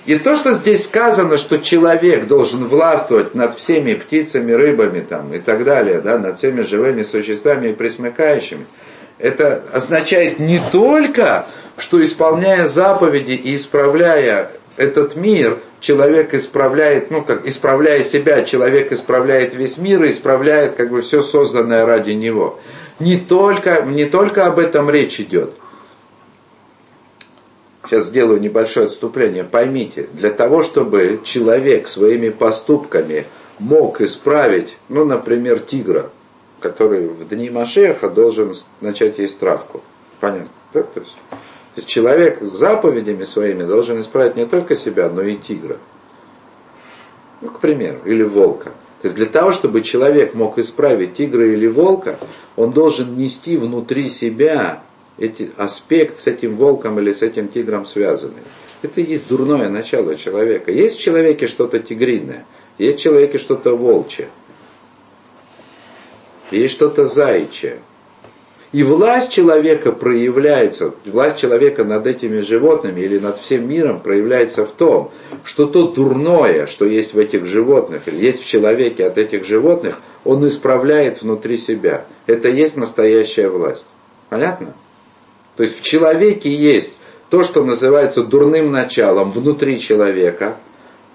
И 0.07 0.17
то, 0.17 0.37
что 0.37 0.55
здесь 0.55 0.87
сказано, 0.87 1.37
что 1.37 1.59
человек 1.59 2.27
должен 2.27 2.65
властвовать 2.65 3.35
над 3.35 3.59
всеми 3.59 3.93
птицами, 3.93 4.53
рыбами 4.53 5.01
там, 5.01 5.35
и 5.35 5.39
так 5.39 5.65
далее, 5.65 6.01
да, 6.01 6.19
над 6.19 6.39
всеми 6.39 6.63
живыми 6.63 7.03
существами 7.03 7.69
и 7.69 7.73
присмыкающими, 7.75 8.65
это 9.19 9.65
означает 9.73 10.39
не 10.39 10.61
только, 10.71 11.47
что 11.77 12.03
исполняя 12.03 12.67
заповеди 12.67 13.33
и 13.33 13.55
исправляя 13.57 14.51
этот 14.77 15.17
мир, 15.17 15.59
человек 15.81 16.35
исправляет, 16.35 17.11
ну 17.11 17.25
как, 17.25 17.47
исправляя 17.47 18.03
себя, 18.03 18.43
человек 18.45 18.93
исправляет 18.93 19.55
весь 19.55 19.79
мир 19.79 20.05
и 20.05 20.11
исправляет 20.11 20.75
как 20.75 20.91
бы 20.91 21.03
все 21.03 21.21
созданное 21.21 21.85
ради 21.85 22.13
него. 22.13 22.61
Не 23.01 23.17
только, 23.17 23.83
не 23.83 24.05
только 24.05 24.47
об 24.47 24.59
этом 24.59 24.89
речь 24.91 25.21
идет. 25.21 25.55
Сейчас 27.85 28.07
сделаю 28.07 28.41
небольшое 28.41 28.87
отступление. 28.87 29.45
Поймите, 29.45 30.09
для 30.13 30.31
того, 30.31 30.63
чтобы 30.63 31.21
человек 31.25 31.89
своими 31.89 32.29
поступками 32.29 33.25
мог 33.59 34.01
исправить, 34.01 34.77
ну, 34.89 35.05
например, 35.05 35.61
тигра, 35.61 36.11
который 36.61 37.07
в 37.07 37.29
дни 37.29 37.51
Машеха 37.51 38.09
должен 38.09 38.55
начать 38.81 39.19
есть 39.19 39.39
травку. 39.39 39.83
Понятно? 40.21 40.49
Да? 40.73 40.83
То 40.83 41.01
есть, 41.77 41.87
человек 41.87 42.43
с 42.43 42.53
заповедями 42.53 43.25
своими 43.25 43.63
должен 43.63 44.01
исправить 44.01 44.37
не 44.37 44.47
только 44.47 44.75
себя, 44.75 45.09
но 45.09 45.23
и 45.23 45.37
тигра. 45.37 45.79
Ну, 47.41 47.51
к 47.51 47.61
примеру, 47.61 48.01
или 48.05 48.23
волка. 48.23 48.73
То 49.01 49.07
есть 49.07 49.15
для 49.15 49.27
того, 49.27 49.53
чтобы 49.53 49.83
человек 49.83 50.35
мог 50.35 50.59
исправить 50.59 51.15
тигра 51.15 51.47
или 51.47 51.69
волка, 51.69 52.19
он 52.57 52.73
должен 52.73 53.17
нести 53.17 53.57
внутри 53.57 54.09
себя 54.09 54.83
эти, 55.19 55.53
аспект 55.57 56.19
с 56.19 56.27
этим 56.27 56.57
волком 56.57 56.99
или 56.99 57.13
с 57.13 57.23
этим 57.23 57.47
тигром 57.47 57.85
связанный. 57.85 58.43
Это 58.83 59.01
и 59.01 59.09
есть 59.09 59.29
дурное 59.29 59.69
начало 59.69 60.17
человека. 60.17 60.73
Есть 60.73 60.97
в 60.97 61.01
человеке 61.01 61.47
что-то 61.47 61.79
тигриное, 61.79 62.45
есть 62.77 62.99
в 62.99 63.03
человеке 63.03 63.39
что-то 63.39 63.77
волчье, 63.77 64.29
есть 66.51 66.75
что-то 66.75 67.05
заячье. 67.05 67.79
И 68.71 68.83
власть 68.83 69.33
человека 69.33 69.93
проявляется, 69.93 70.93
власть 71.07 71.39
человека 71.39 71.85
над 71.85 72.07
этими 72.07 72.41
животными 72.41 73.01
или 73.01 73.19
над 73.19 73.39
всем 73.39 73.67
миром 73.67 73.99
проявляется 74.01 74.67
в 74.67 74.73
том, 74.73 75.11
что 75.43 75.67
то 75.67 75.89
дурное, 75.89 76.67
что 76.67 76.85
есть 76.85 77.15
в 77.15 77.19
этих 77.19 77.47
животных, 77.47 78.03
или 78.07 78.17
есть 78.17 78.43
в 78.43 78.47
человеке 78.47 79.07
от 79.07 79.17
этих 79.17 79.47
животных, 79.47 79.99
он 80.25 80.47
исправляет 80.47 81.23
внутри 81.23 81.57
себя. 81.57 82.05
Это 82.27 82.51
есть 82.51 82.77
настоящая 82.77 83.49
власть. 83.49 83.87
Понятно? 84.29 84.75
То 85.57 85.63
есть 85.63 85.79
в 85.79 85.83
человеке 85.83 86.55
есть 86.55 86.93
то, 87.31 87.43
что 87.43 87.65
называется 87.65 88.23
дурным 88.23 88.71
началом 88.71 89.33
внутри 89.33 89.81
человека, 89.81 90.59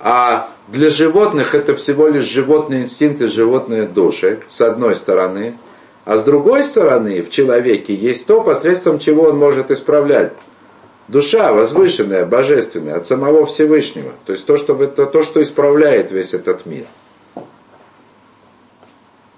а 0.03 0.49
для 0.67 0.89
животных 0.89 1.55
это 1.55 1.75
всего 1.75 2.07
лишь 2.07 2.25
животные 2.25 2.83
инстинкты, 2.83 3.27
животные 3.27 3.87
души, 3.87 4.41
с 4.47 4.61
одной 4.61 4.95
стороны– 4.95 5.57
а 6.05 6.17
с 6.17 6.23
другой 6.23 6.63
стороны, 6.63 7.21
в 7.21 7.29
человеке 7.29 7.95
есть 7.95 8.27
то, 8.27 8.41
посредством 8.41 8.99
чего 8.99 9.23
он 9.23 9.37
может 9.37 9.71
исправлять. 9.71 10.33
Душа 11.07 11.53
возвышенная, 11.53 12.25
божественная, 12.25 12.97
от 12.97 13.07
самого 13.07 13.45
Всевышнего. 13.45 14.11
То 14.25 14.33
есть 14.33 14.45
то, 14.45 14.57
что, 14.57 14.81
это, 14.81 15.05
то, 15.05 15.21
что 15.21 15.41
исправляет 15.41 16.11
весь 16.11 16.33
этот 16.33 16.65
мир. 16.65 16.85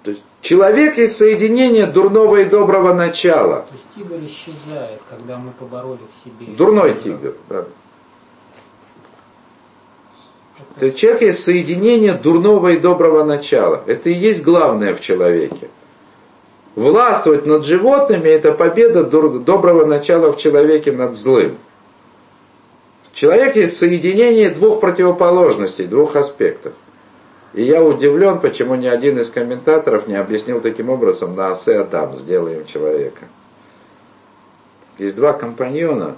То 0.02 0.12
есть 0.12 0.22
человек 0.40 0.96
есть 0.96 1.16
соединение 1.16 1.86
дурного 1.86 2.36
и 2.36 2.44
доброго 2.44 2.94
начала. 2.94 3.66
То 3.68 3.74
есть 3.74 4.08
тигр 4.08 4.24
исчезает, 4.24 5.00
когда 5.08 5.38
мы 5.38 5.52
побороли 5.52 5.98
в 5.98 6.24
себе. 6.24 6.52
Дурной 6.56 6.94
тигр, 6.94 7.34
да. 7.48 7.64
То 10.78 10.86
есть 10.86 10.96
человек 10.96 11.22
есть 11.22 11.42
соединение 11.42 12.14
дурного 12.14 12.68
и 12.68 12.78
доброго 12.78 13.24
начала. 13.24 13.82
Это 13.86 14.10
и 14.10 14.14
есть 14.14 14.42
главное 14.42 14.94
в 14.94 15.00
человеке. 15.00 15.68
Властвовать 16.74 17.46
над 17.46 17.64
животными– 17.64 18.28
это 18.28 18.52
победа 18.52 19.04
доброго 19.04 19.86
начала 19.86 20.32
в 20.32 20.38
человеке 20.38 20.92
над 20.92 21.14
злым. 21.14 21.58
Человек 23.12 23.56
есть 23.56 23.78
соединение 23.78 24.50
двух 24.50 24.80
противоположностей, 24.80 25.86
двух 25.86 26.16
аспектов. 26.16 26.74
И 27.54 27.62
я 27.62 27.82
удивлен, 27.82 28.38
почему 28.40 28.74
ни 28.74 28.86
один 28.86 29.18
из 29.18 29.30
комментаторов 29.30 30.06
не 30.06 30.16
объяснил 30.16 30.60
таким 30.60 30.90
образом 30.90 31.34
на 31.34 31.48
Асе 31.48 31.78
Адам, 31.78 32.14
сделаем 32.14 32.66
человека. 32.66 33.24
Есть 34.98 35.16
два 35.16 35.32
компаньона 35.32 36.16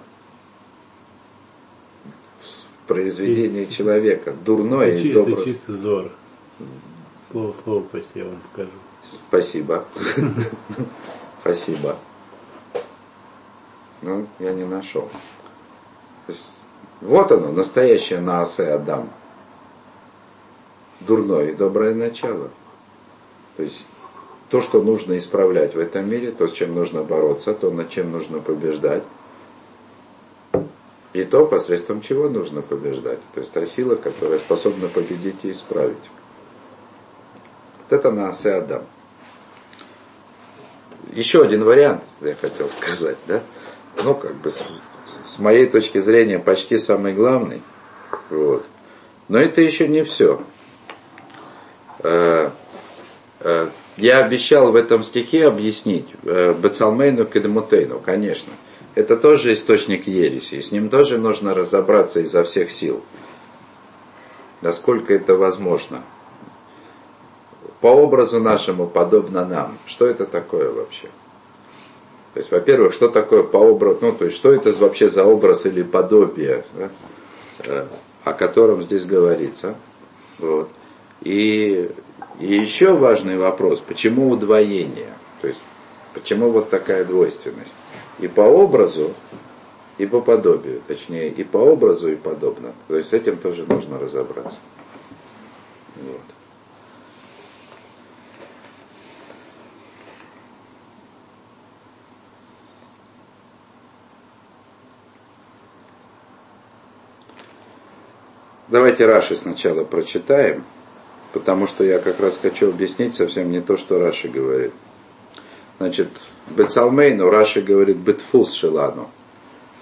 произведение 2.89 3.67
человека, 3.67 4.35
дурное 4.45 4.91
и 4.91 5.11
Это 5.11 5.25
доброе. 5.25 5.45
чисто 5.45 5.77
зор. 5.77 6.11
Слово 7.31 7.55
слово 7.63 7.85
пусть 7.93 8.11
я 8.15 8.25
вам 8.25 8.41
покажу. 8.51 8.71
Спасибо. 9.03 9.85
Спасибо. 11.41 11.97
Ну, 14.03 14.27
я 14.39 14.53
не 14.53 14.65
нашел. 14.65 15.09
Вот 17.01 17.31
оно, 17.31 17.53
настоящее 17.53 18.21
Наасе 18.21 18.65
Адам. 18.65 19.11
Дурное 21.01 21.51
и 21.51 21.55
доброе 21.55 21.95
начало. 21.95 22.51
То 23.57 23.63
есть 23.63 23.87
то, 24.51 24.61
что 24.61 24.83
нужно 24.83 25.19
исправлять 25.19 25.75
в 25.75 25.79
этом 25.79 26.09
мире, 26.09 26.33
то, 26.33 26.49
с 26.49 26.53
чем 26.53 26.75
нужно 26.75 27.03
бороться, 27.03 27.55
то, 27.55 27.71
над 27.71 27.89
чем 27.91 28.11
нужно 28.11 28.41
побеждать. 28.41 29.03
И 31.13 31.25
то, 31.25 31.47
посредством 31.47 32.03
чего 32.03 32.29
нужно 32.29 32.61
побеждать. 32.61 33.21
То 33.35 33.41
есть 33.41 33.53
та 33.53 33.65
сила, 33.65 33.97
которая 33.97 34.39
способна 34.39 34.89
победить 34.89 35.45
и 35.45 35.51
исправить. 35.51 35.97
Вот 37.79 37.99
это 37.99 38.11
Наасе 38.11 38.53
Адам. 38.53 38.85
Еще 41.13 41.43
один 41.43 41.65
вариант, 41.65 42.05
я 42.21 42.35
хотел 42.35 42.69
сказать, 42.69 43.17
да? 43.27 43.43
Ну, 44.05 44.15
как 44.15 44.35
бы 44.37 44.51
с, 44.51 44.63
с 45.25 45.39
моей 45.39 45.67
точки 45.67 45.99
зрения 45.99 46.39
почти 46.39 46.79
самый 46.79 47.15
главный. 47.15 47.63
Вот. 48.29 48.67
Но 49.29 49.39
это 49.39 49.63
еще 49.63 49.89
не 49.89 50.03
все. 50.05 50.43
Э, 52.01 52.51
э, 53.41 53.69
Я 53.97 54.25
обещал 54.25 54.71
в 54.71 54.77
этом 54.77 55.03
стихе 55.03 55.47
объяснить 55.47 56.07
э, 56.23 56.53
Бецалмейну 56.53 57.25
Кедемутейну, 57.25 58.01
конечно. 58.01 58.53
Это 58.99 59.17
тоже 59.17 59.53
источник 59.53 60.09
ереси, 60.09 60.57
и 60.57 60.61
с 60.61 60.73
ним 60.73 60.89
тоже 60.89 61.19
нужно 61.19 61.55
разобраться 61.55 62.19
изо 62.19 62.43
всех 62.43 62.73
сил. 62.73 63.01
Насколько 64.61 65.15
это 65.15 65.37
возможно. 65.37 66.03
По 67.81 67.87
образу 67.87 68.41
нашему 68.41 68.89
подобно 68.89 69.47
нам. 69.47 69.79
Что 69.87 70.05
это 70.05 70.25
такое 70.25 70.73
вообще? 70.73 71.07
То 72.35 72.39
есть, 72.39 72.51
во-первых, 72.51 72.93
что 72.93 73.09
такое 73.09 73.45
по 73.45 73.59
образу, 73.59 73.99
ну, 74.01 74.13
то 74.13 74.25
есть, 74.25 74.37
что 74.37 74.53
это 74.53 74.73
вообще 74.73 75.09
за 75.09 75.25
образ 75.25 75.65
или 75.65 75.85
подобие, 75.85 76.65
да, 76.75 76.91
э, 77.67 77.87
о 78.25 78.33
котором 78.33 78.83
здесь 78.83 79.05
говорится. 79.05 79.77
Вот. 80.41 80.71
И, 81.23 81.89
и 82.41 82.53
еще 82.53 82.95
важный 82.95 83.39
вопрос, 83.39 83.79
почему 83.79 84.29
удвоение? 84.29 85.13
То 85.41 85.47
есть, 85.47 85.61
почему 86.15 86.51
вот 86.51 86.71
такая 86.71 87.05
двойственность? 87.05 87.77
И 88.19 88.29
по 88.29 88.43
образу, 88.43 89.15
и 89.99 90.07
по 90.07 90.21
подобию, 90.21 90.81
точнее, 90.87 91.29
и 91.29 91.45
по 91.45 91.59
образу, 91.59 92.11
и 92.11 92.17
подобно. 92.17 92.73
То 92.87 92.97
есть 92.97 93.11
с 93.11 93.13
этим 93.13 93.37
тоже 93.37 93.65
нужно 93.67 93.99
разобраться. 93.99 94.59
Вот. 95.97 96.21
Давайте 108.69 109.07
Раши 109.07 109.35
сначала 109.35 109.83
прочитаем, 109.83 110.63
потому 111.33 111.67
что 111.67 111.85
я 111.85 111.99
как 111.99 112.21
раз 112.21 112.39
хочу 112.41 112.69
объяснить 112.69 113.15
совсем 113.15 113.51
не 113.51 113.63
то, 113.63 113.79
что 113.79 113.99
Раши 113.99 114.29
говорит. 114.29 114.73
Значит, 115.79 116.09
Бецалмейну 116.49 117.31
Раши 117.31 117.63
говорит 117.63 117.99
Бетфус 117.99 118.53
Шилану. 118.53 119.09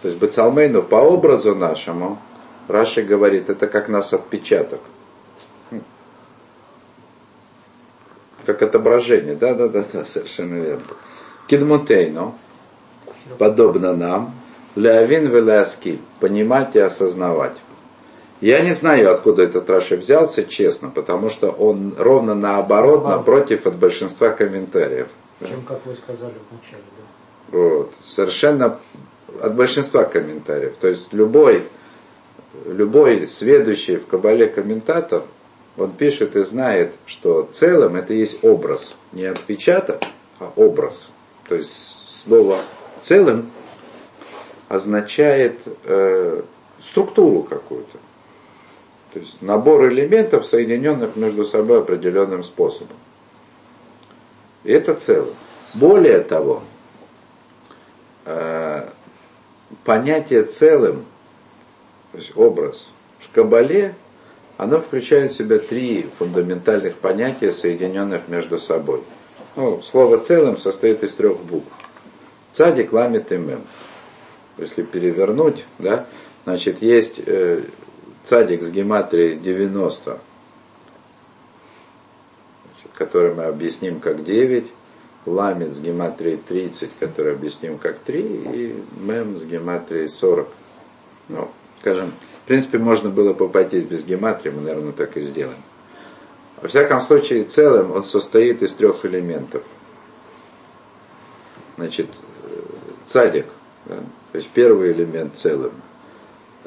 То 0.03 0.09
есть 0.09 0.21
Бецалмейну 0.21 0.83
по 0.83 0.97
образу 0.97 1.55
нашему 1.55 2.19
Раши 2.69 3.03
говорит, 3.03 3.49
это 3.49 3.67
как 3.67 3.89
наш 3.89 4.13
отпечаток. 4.13 4.81
Как 8.45 8.63
отображение, 8.63 9.35
да, 9.35 9.55
да, 9.55 9.69
да, 9.69 9.85
да, 9.93 10.05
совершенно 10.05 10.63
верно. 10.63 10.85
Кидмутейну, 11.49 12.35
подобно 13.39 13.97
нам, 13.97 14.35
Леовин 14.77 15.27
Веляски, 15.27 15.99
понимать 16.21 16.77
и 16.77 16.79
осознавать. 16.79 17.57
Я 18.41 18.61
не 18.61 18.73
знаю, 18.73 19.13
откуда 19.13 19.45
этот 19.45 19.69
Раши 19.71 19.97
взялся, 19.97 20.45
честно, 20.45 20.91
потому 20.91 21.31
что 21.31 21.49
он 21.51 21.95
ровно 21.97 22.35
наоборот, 22.35 23.05
напротив 23.05 23.67
от 23.67 23.77
большинства 23.77 24.29
комментариев. 24.29 25.09
Чем, 25.41 25.63
как 25.63 25.85
вы 25.85 25.95
сказали 25.97 26.35
вначале, 26.51 26.83
да. 26.97 27.59
Вот. 27.59 27.93
Совершенно 28.03 28.79
от 29.41 29.55
большинства 29.55 30.05
комментариев. 30.05 30.77
То 30.81 30.89
есть 30.89 31.13
любой, 31.13 31.65
любой 32.67 33.29
следующий 33.29 33.97
в 33.97 34.07
Кабале 34.07 34.49
комментатор, 34.49 35.25
он 35.77 35.93
пишет 35.93 36.37
и 36.37 36.43
знает, 36.43 36.95
что 37.05 37.49
целым 37.51 37.97
это 37.97 38.15
есть 38.15 38.43
образ. 38.43 38.95
Не 39.13 39.27
отпечаток, 39.27 40.03
а 40.39 40.53
образ. 40.57 41.11
То 41.49 41.55
есть 41.55 41.73
слово 42.07 42.63
целым 43.03 43.51
означает 44.69 45.61
э, 45.85 46.43
структуру 46.81 47.43
какую-то. 47.43 47.99
То 49.13 49.21
есть 49.21 49.41
набор 49.41 49.89
элементов, 49.89 50.47
соединенных 50.47 51.17
между 51.17 51.45
собой 51.45 51.81
определенным 51.81 52.43
способом. 52.43 52.97
Это 54.67 54.95
целое. 54.95 55.33
Более 55.75 56.21
того, 56.21 56.63
э, 58.25 58.89
понятие 59.85 60.43
целым, 60.45 61.05
то 62.13 62.19
есть 62.19 62.37
образ 62.37 62.89
в 63.21 63.31
Кабале, 63.33 63.95
оно 64.57 64.81
включает 64.81 65.33
в 65.33 65.37
себя 65.37 65.59
три 65.59 66.09
фундаментальных 66.19 66.97
понятия, 66.97 67.53
соединенных 67.53 68.29
между 68.29 68.59
собой. 68.59 69.03
Ну, 69.55 69.83
слово 69.83 70.19
целым 70.19 70.57
состоит 70.57 71.03
из 71.03 71.13
трех 71.15 71.39
букв. 71.41 71.71
Цадик, 72.53 72.93
ламит 72.93 73.33
и 73.33 73.37
мем. 73.37 73.63
Если 74.57 74.83
перевернуть, 74.83 75.67
да, 75.79 76.07
значит, 76.45 76.81
есть 76.81 77.21
э, 77.27 77.63
цадик 78.25 78.63
с 78.63 78.71
гематрией 78.71 79.37
90, 79.37 80.19
который 82.97 83.35
мы 83.35 83.45
объясним 83.45 84.01
как 84.01 84.25
9, 84.25 84.73
ламит 85.27 85.73
с 85.73 85.79
гематрией 85.79 86.39
30, 86.39 86.91
который 86.99 87.33
объясним 87.33 87.79
как 87.79 87.99
3, 87.99 88.21
и 88.21 88.85
мем 88.99 89.39
с 89.39 89.45
гематрией 89.45 90.09
40. 90.09 90.49
Ну, 91.29 91.49
скажем, 91.81 92.13
в 92.45 92.47
принципе, 92.47 92.79
можно 92.79 93.11
было 93.11 93.33
бы 93.33 93.47
обойтись 93.47 93.83
без 93.83 94.05
гематрии, 94.05 94.51
мы, 94.51 94.63
наверное, 94.63 94.93
так 94.93 95.17
и 95.17 95.21
сделаем. 95.21 95.59
Во 96.63 96.69
всяком 96.69 97.01
случае, 97.01 97.45
целым 97.45 97.93
он 97.93 98.03
состоит 98.03 98.63
из 98.63 98.73
трех 98.73 99.05
элементов. 99.05 99.63
Значит, 101.77 102.09
цадик, 103.05 103.47
да, 103.85 103.97
то 104.33 104.39
есть 104.39 104.49
первый 104.51 104.93
элемент 104.93 105.37
целым, 105.37 105.73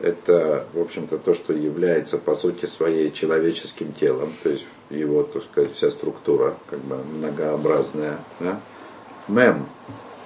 это, 0.02 0.68
в 0.74 0.80
общем-то, 0.80 1.18
то, 1.18 1.34
что 1.34 1.54
является, 1.54 2.18
по 2.18 2.36
сути 2.36 2.65
своей, 2.65 3.12
человеческим 3.12 3.92
телом, 3.94 4.32
то 4.44 4.50
есть 4.50 4.68
его, 4.89 5.23
так 5.23 5.43
сказать, 5.43 5.73
вся 5.73 5.89
структура, 5.89 6.56
как 6.69 6.80
бы 6.80 6.97
многообразная. 6.97 8.19
Да? 8.39 8.60
Мем, 9.28 9.67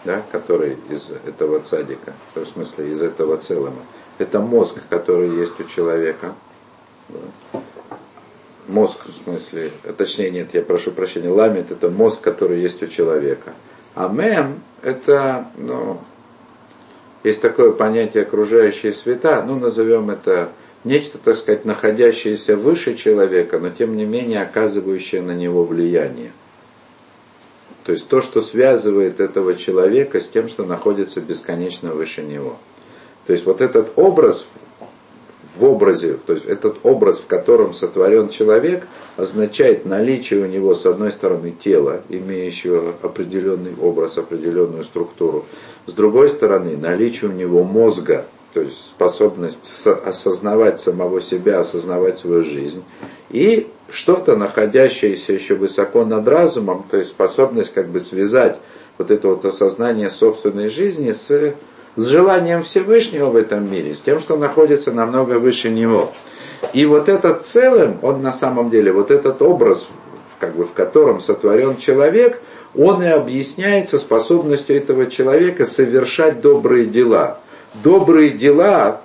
да, 0.06 0.22
который 0.32 0.78
из 0.90 1.12
этого 1.12 1.60
цадика, 1.60 2.14
в 2.36 2.46
смысле 2.46 2.92
из 2.92 3.02
этого 3.02 3.38
целого, 3.38 3.76
это 4.18 4.40
мозг, 4.40 4.78
который 4.90 5.30
есть 5.38 5.60
у 5.60 5.64
человека. 5.64 6.34
Да? 7.10 7.62
Мозг, 8.68 9.00
в 9.06 9.12
смысле, 9.12 9.72
точнее 9.98 10.32
нет, 10.32 10.54
я 10.54 10.62
прошу 10.62 10.92
прощения, 10.92 11.30
ламит 11.30 11.70
это 11.70 11.90
мозг, 11.90 12.22
который 12.22 12.62
есть 12.62 12.82
у 12.82 12.88
человека. 12.88 13.54
А 13.94 14.08
мем 14.08 14.62
это, 14.82 15.48
ну, 15.58 16.00
есть 17.24 17.42
такое 17.42 17.72
понятие 17.72 18.24
окружающие 18.24 18.94
света, 18.94 19.44
ну, 19.46 19.58
назовем 19.58 20.10
это 20.10 20.50
нечто, 20.84 21.18
так 21.18 21.38
сказать, 21.38 21.66
находящееся 21.66 22.56
выше 22.56 22.96
человека, 22.96 23.60
но 23.60 23.70
тем 23.70 23.96
не 23.96 24.06
менее 24.06 24.42
оказывающее 24.42 25.22
на 25.22 25.34
него 25.34 25.64
влияние. 25.64 26.32
То 27.84 27.92
есть 27.92 28.08
то, 28.08 28.22
что 28.22 28.40
связывает 28.40 29.20
этого 29.20 29.56
человека 29.56 30.20
с 30.20 30.28
тем, 30.28 30.48
что 30.48 30.64
находится 30.64 31.20
бесконечно 31.20 31.94
выше 31.94 32.22
него. 32.22 32.58
То 33.26 33.34
есть 33.34 33.46
вот 33.46 33.62
этот 33.62 33.94
образ 33.98 34.46
в 35.56 35.66
образе, 35.66 36.18
то 36.26 36.34
есть 36.34 36.46
этот 36.46 36.78
образ, 36.84 37.20
в 37.20 37.28
котором 37.28 37.74
сотворен 37.74 38.30
человек, 38.30 38.88
означает 39.18 39.86
наличие 39.86 40.44
у 40.44 40.48
него, 40.48 40.74
с 40.74 40.86
одной 40.86 41.12
стороны, 41.12 41.52
тела, 41.52 42.02
имеющего 42.10 42.96
определенный 43.02 43.74
образ, 43.80 44.18
определенную 44.18 44.84
структуру, 44.84 45.46
с 45.86 45.94
другой 45.94 46.30
стороны, 46.30 46.76
наличие 46.76 47.30
у 47.30 47.34
него 47.34 47.64
мозга, 47.64 48.26
то 48.54 48.62
есть 48.62 48.80
способность 48.80 49.88
осознавать 49.88 50.80
самого 50.80 51.22
себя, 51.22 51.60
осознавать 51.60 52.20
свою 52.20 52.44
жизнь, 52.44 52.84
и 53.30 53.68
что-то, 53.90 54.36
находящееся 54.36 55.34
еще 55.34 55.56
высоко 55.56 56.06
над 56.06 56.28
разумом, 56.28 56.86
то 56.90 56.98
есть 56.98 57.12
способность 57.12 57.74
как 57.74 57.90
бы 57.90 58.00
связать 58.00 58.58
вот 58.98 59.12
это 59.12 59.28
вот 59.28 59.46
осознание 59.46 60.10
собственной 60.10 60.70
жизни 60.70 61.12
с 61.12 61.54
с 61.96 62.08
желанием 62.08 62.64
Всевышнего 62.64 63.30
в 63.30 63.36
этом 63.36 63.72
мире, 63.72 63.94
с 63.94 64.02
тем, 64.02 64.20
что 64.20 64.38
находится 64.38 64.92
намного 64.92 65.40
выше 65.40 65.70
него. 65.70 66.12
И 66.74 66.86
вот 66.86 67.10
этот 67.10 67.46
целым, 67.46 68.00
он 68.02 68.22
на 68.22 68.32
самом 68.32 68.70
деле, 68.70 68.92
вот 68.92 69.12
этот 69.12 69.42
образ, 69.42 69.88
как 70.40 70.56
бы, 70.56 70.66
в 70.66 70.74
котором 70.74 71.20
сотворен 71.20 71.78
человек, 71.78 72.40
он 72.76 73.04
и 73.04 73.08
объясняется 73.08 74.00
способностью 74.00 74.76
этого 74.76 75.06
человека 75.06 75.66
совершать 75.66 76.42
добрые 76.42 76.86
дела. 76.86 77.40
Добрые 77.82 78.32
дела, 78.32 79.02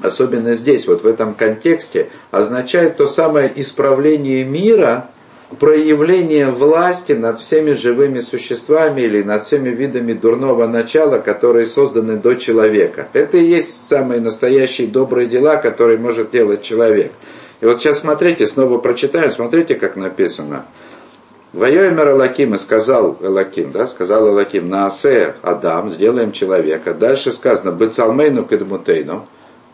особенно 0.00 0.54
здесь, 0.54 0.86
вот 0.86 1.02
в 1.02 1.06
этом 1.06 1.34
контексте, 1.34 2.10
означают 2.30 2.96
то 2.96 3.06
самое 3.06 3.50
исправление 3.56 4.44
мира, 4.44 5.10
проявление 5.58 6.50
власти 6.50 7.12
над 7.12 7.40
всеми 7.40 7.72
живыми 7.72 8.18
существами 8.18 9.00
или 9.00 9.22
над 9.22 9.44
всеми 9.44 9.70
видами 9.70 10.12
дурного 10.12 10.66
начала, 10.66 11.18
которые 11.18 11.66
созданы 11.66 12.16
до 12.16 12.34
человека. 12.34 13.08
Это 13.14 13.38
и 13.38 13.44
есть 13.44 13.88
самые 13.88 14.20
настоящие 14.20 14.86
добрые 14.86 15.26
дела, 15.26 15.56
которые 15.56 15.98
может 15.98 16.30
делать 16.30 16.62
человек. 16.62 17.12
И 17.60 17.66
вот 17.66 17.80
сейчас 17.80 18.00
смотрите, 18.00 18.46
снова 18.46 18.78
прочитаем, 18.78 19.30
смотрите, 19.30 19.74
как 19.74 19.96
написано. 19.96 20.66
Воемер 21.58 22.12
Элаким 22.12 22.54
и 22.54 22.56
сказал 22.56 23.16
Элаким, 23.20 23.72
да, 23.72 23.88
сказал 23.88 24.28
Элаким, 24.28 24.68
на 24.68 24.86
Асе 24.86 25.34
Адам, 25.42 25.90
сделаем 25.90 26.30
человека. 26.30 26.94
Дальше 26.94 27.32
сказано, 27.32 27.72
Бецалмейну 27.72 28.44
Кедмутейну, 28.44 29.26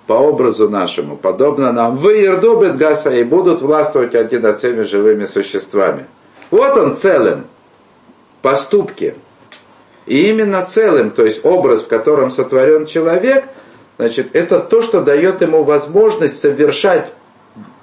по 0.07 0.15
образу 0.15 0.71
нашему, 0.71 1.19
подобно 1.19 1.73
нам, 1.73 1.97
вы 1.97 2.25
Ирдубет 2.25 2.79
Гаса 2.79 3.11
и 3.11 3.23
будут 3.23 3.61
властвовать 3.61 4.15
один 4.15 4.41
над 4.41 4.57
всеми 4.59 4.81
живыми 4.83 5.27
существами. 5.27 6.07
Вот 6.51 6.75
он 6.79 6.97
целым, 6.97 7.45
поступки. 8.41 9.15
И 10.07 10.31
именно 10.31 10.65
целым, 10.65 11.11
то 11.11 11.23
есть 11.23 11.45
образ, 11.45 11.83
в 11.83 11.89
котором 11.89 12.31
сотворен 12.31 12.87
человек, 12.87 13.45
значит, 13.99 14.35
это 14.35 14.59
то, 14.59 14.81
что 14.81 15.03
дает 15.03 15.43
ему 15.43 15.65
возможность 15.65 16.41
совершать 16.41 17.13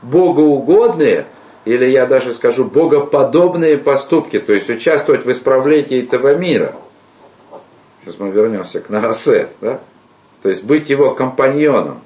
богоугодные, 0.02 1.28
или 1.66 1.86
я 1.86 2.06
даже 2.06 2.34
скажу, 2.34 2.66
богоподобные 2.66 3.78
поступки, 3.78 4.40
то 4.40 4.54
есть 4.54 4.70
участвовать 4.70 5.26
в 5.26 5.32
исправлении 5.32 6.04
этого 6.04 6.36
мира. 6.36 6.76
Сейчас 8.02 8.20
мы 8.20 8.32
вернемся 8.32 8.82
к 8.82 8.90
Наасе, 8.90 9.50
да? 9.62 9.80
То 10.42 10.50
есть 10.50 10.64
быть 10.64 10.90
его 10.90 11.14
компаньоном. 11.14 12.02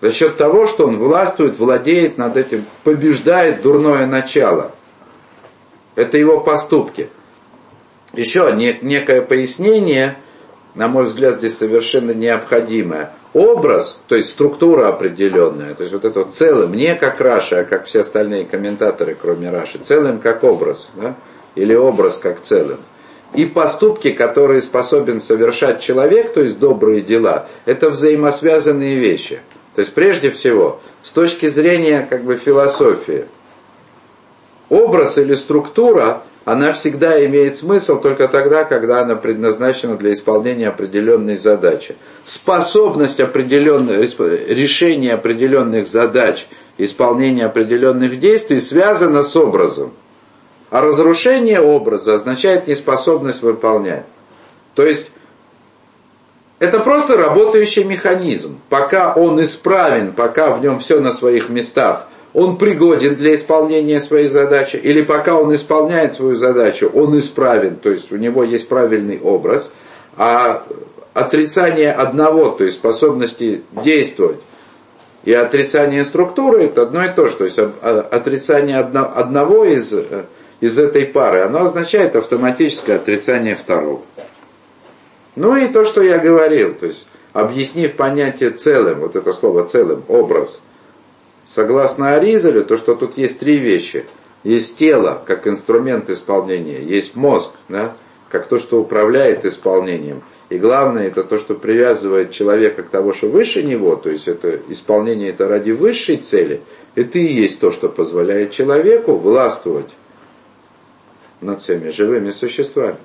За 0.00 0.10
счет 0.10 0.36
того, 0.36 0.66
что 0.66 0.86
он 0.86 0.98
властвует, 0.98 1.58
владеет 1.58 2.18
над 2.18 2.36
этим, 2.36 2.64
побеждает 2.82 3.62
дурное 3.62 4.06
начало. 4.06 4.72
Это 5.94 6.18
его 6.18 6.40
поступки. 6.40 7.08
Еще 8.12 8.52
некое 8.82 9.22
пояснение, 9.22 10.16
на 10.74 10.88
мой 10.88 11.04
взгляд, 11.04 11.38
здесь 11.38 11.56
совершенно 11.56 12.12
необходимое– 12.12 13.12
образ, 13.34 13.98
то 14.06 14.14
есть 14.14 14.30
структура 14.30 14.88
определенная, 14.88 15.74
то 15.74 15.82
есть 15.82 15.92
вот 15.92 16.04
это 16.04 16.20
вот 16.20 16.34
целым, 16.34 16.72
не 16.72 16.94
как 16.94 17.20
Раша, 17.20 17.60
а 17.60 17.64
как 17.64 17.84
все 17.84 18.00
остальные 18.00 18.46
комментаторы, 18.46 19.16
кроме 19.20 19.50
Раши, 19.50 19.78
целым 19.78 20.20
как 20.20 20.44
образ, 20.44 20.88
да? 20.94 21.16
или 21.56 21.74
образ 21.74 22.16
как 22.16 22.40
целым. 22.40 22.78
И 23.34 23.46
поступки, 23.46 24.12
которые 24.12 24.60
способен 24.60 25.20
совершать 25.20 25.80
человек, 25.80 26.32
то 26.32 26.40
есть 26.40 26.60
добрые 26.60 27.00
дела, 27.00 27.48
это 27.66 27.90
взаимосвязанные 27.90 28.96
вещи. 28.96 29.40
То 29.74 29.80
есть 29.80 29.92
прежде 29.92 30.30
всего, 30.30 30.80
с 31.02 31.10
точки 31.10 31.46
зрения 31.46 32.06
как 32.08 32.22
бы 32.22 32.36
философии, 32.36 33.26
образ 34.68 35.18
или 35.18 35.34
структура 35.34 36.22
она 36.44 36.72
всегда 36.74 37.24
имеет 37.24 37.56
смысл 37.56 38.00
только 38.00 38.28
тогда, 38.28 38.64
когда 38.64 39.00
она 39.00 39.16
предназначена 39.16 39.96
для 39.96 40.12
исполнения 40.12 40.68
определенной 40.68 41.36
задачи. 41.36 41.96
Способность 42.24 43.18
определенных, 43.20 44.00
решения 44.50 45.14
определенных 45.14 45.86
задач, 45.86 46.46
исполнения 46.76 47.46
определенных 47.46 48.18
действий 48.18 48.60
связана 48.60 49.22
с 49.22 49.34
образом. 49.36 49.92
А 50.70 50.82
разрушение 50.82 51.60
образа 51.60 52.14
означает 52.14 52.66
неспособность 52.66 53.42
выполнять. 53.42 54.04
То 54.74 54.84
есть 54.84 55.10
это 56.58 56.80
просто 56.80 57.16
работающий 57.16 57.84
механизм. 57.84 58.58
Пока 58.68 59.14
он 59.14 59.42
исправен, 59.42 60.12
пока 60.12 60.50
в 60.50 60.60
нем 60.60 60.78
все 60.78 61.00
на 61.00 61.10
своих 61.10 61.48
местах, 61.48 62.06
он 62.34 62.58
пригоден 62.58 63.14
для 63.14 63.34
исполнения 63.34 64.00
своей 64.00 64.26
задачи, 64.26 64.76
или 64.76 65.02
пока 65.02 65.38
он 65.38 65.54
исполняет 65.54 66.14
свою 66.14 66.34
задачу, 66.34 66.90
он 66.92 67.16
исправен, 67.16 67.76
то 67.76 67.90
есть 67.90 68.12
у 68.12 68.16
него 68.16 68.42
есть 68.42 68.68
правильный 68.68 69.20
образ, 69.20 69.72
а 70.16 70.66
отрицание 71.14 71.92
одного, 71.92 72.50
то 72.50 72.64
есть 72.64 72.76
способности 72.76 73.62
действовать, 73.82 74.40
и 75.24 75.32
отрицание 75.32 76.04
структуры 76.04 76.64
это 76.64 76.82
одно 76.82 77.04
и 77.04 77.08
то 77.08 77.28
же. 77.28 77.36
То 77.36 77.44
есть 77.44 77.58
отрицание 77.58 78.80
одного 78.80 79.64
из, 79.64 79.94
из 80.60 80.78
этой 80.78 81.06
пары, 81.06 81.40
оно 81.40 81.60
означает 81.62 82.14
автоматическое 82.14 82.96
отрицание 82.96 83.54
второго. 83.54 84.02
Ну 85.34 85.56
и 85.56 85.68
то, 85.68 85.84
что 85.84 86.02
я 86.02 86.18
говорил, 86.18 86.74
то 86.74 86.84
есть 86.84 87.06
объяснив 87.32 87.94
понятие 87.94 88.50
целым, 88.50 89.00
вот 89.00 89.16
это 89.16 89.32
слово 89.32 89.66
целым, 89.66 90.02
образ– 90.08 90.60
Согласно 91.46 92.14
Аризалю, 92.14 92.64
то, 92.64 92.76
что 92.76 92.94
тут 92.94 93.18
есть 93.18 93.38
три 93.38 93.58
вещи. 93.58 94.06
Есть 94.44 94.76
тело, 94.76 95.22
как 95.26 95.46
инструмент 95.46 96.10
исполнения, 96.10 96.82
есть 96.82 97.16
мозг, 97.16 97.52
да, 97.68 97.96
как 98.28 98.46
то, 98.46 98.58
что 98.58 98.80
управляет 98.80 99.44
исполнением. 99.44 100.22
И 100.50 100.58
главное, 100.58 101.06
это 101.06 101.24
то, 101.24 101.38
что 101.38 101.54
привязывает 101.54 102.30
человека 102.30 102.82
к 102.82 102.90
тому, 102.90 103.14
что 103.14 103.28
выше 103.28 103.62
него, 103.62 103.96
то 103.96 104.10
есть 104.10 104.28
это 104.28 104.60
исполнение 104.68 105.30
это 105.30 105.48
ради 105.48 105.70
высшей 105.70 106.18
цели, 106.18 106.60
это 106.94 107.18
и 107.18 107.24
есть 107.24 107.58
то, 107.60 107.70
что 107.70 107.88
позволяет 107.88 108.50
человеку 108.50 109.14
властвовать 109.14 109.90
над 111.40 111.62
всеми 111.62 111.88
живыми 111.88 112.30
существами. 112.30 112.96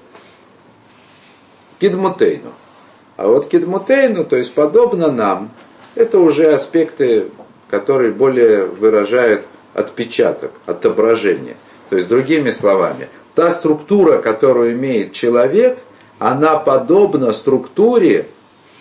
Кидмутейну. 1.80 2.52
А 3.16 3.28
вот 3.28 3.48
кидмутейну, 3.48 4.26
то 4.26 4.36
есть 4.36 4.54
подобно 4.54 5.12
нам, 5.12 5.52
это 5.96 6.20
уже 6.20 6.52
аспекты 6.52 7.30
который 7.70 8.12
более 8.12 8.66
выражает 8.66 9.46
отпечаток, 9.74 10.52
отображение. 10.66 11.56
То 11.90 11.96
есть, 11.96 12.08
другими 12.08 12.50
словами, 12.52 13.08
та 13.36 13.52
структура, 13.52 14.20
которую 14.20 14.74
имеет 14.74 15.14
человек, 15.14 15.78
она 16.20 16.58
подобна 16.58 17.32
структуре 17.32 18.28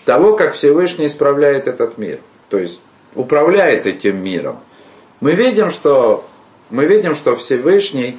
того, 0.04 0.36
как 0.36 0.54
Всевышний 0.54 1.06
исправляет 1.06 1.68
этот 1.68 1.98
мир. 1.98 2.18
То 2.48 2.58
есть, 2.58 2.80
управляет 3.14 3.86
этим 3.86 4.22
миром. 4.22 4.60
Мы 5.20 5.32
видим, 5.32 5.70
что, 5.70 6.24
мы 6.70 6.86
видим, 6.86 7.14
что 7.14 7.36
Всевышний, 7.36 8.18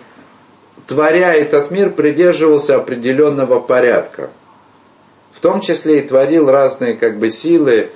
творя 0.88 1.34
этот 1.34 1.71
мир, 1.71 1.91
придерживался 1.91 2.75
определенного 2.75 3.60
порядка. 3.60 4.29
В 5.32 5.39
том 5.39 5.62
числе 5.62 5.99
и 5.99 6.08
творил 6.08 6.49
разные 6.49 6.95
как 6.95 7.19
бы 7.19 7.29
силы, 7.29 7.89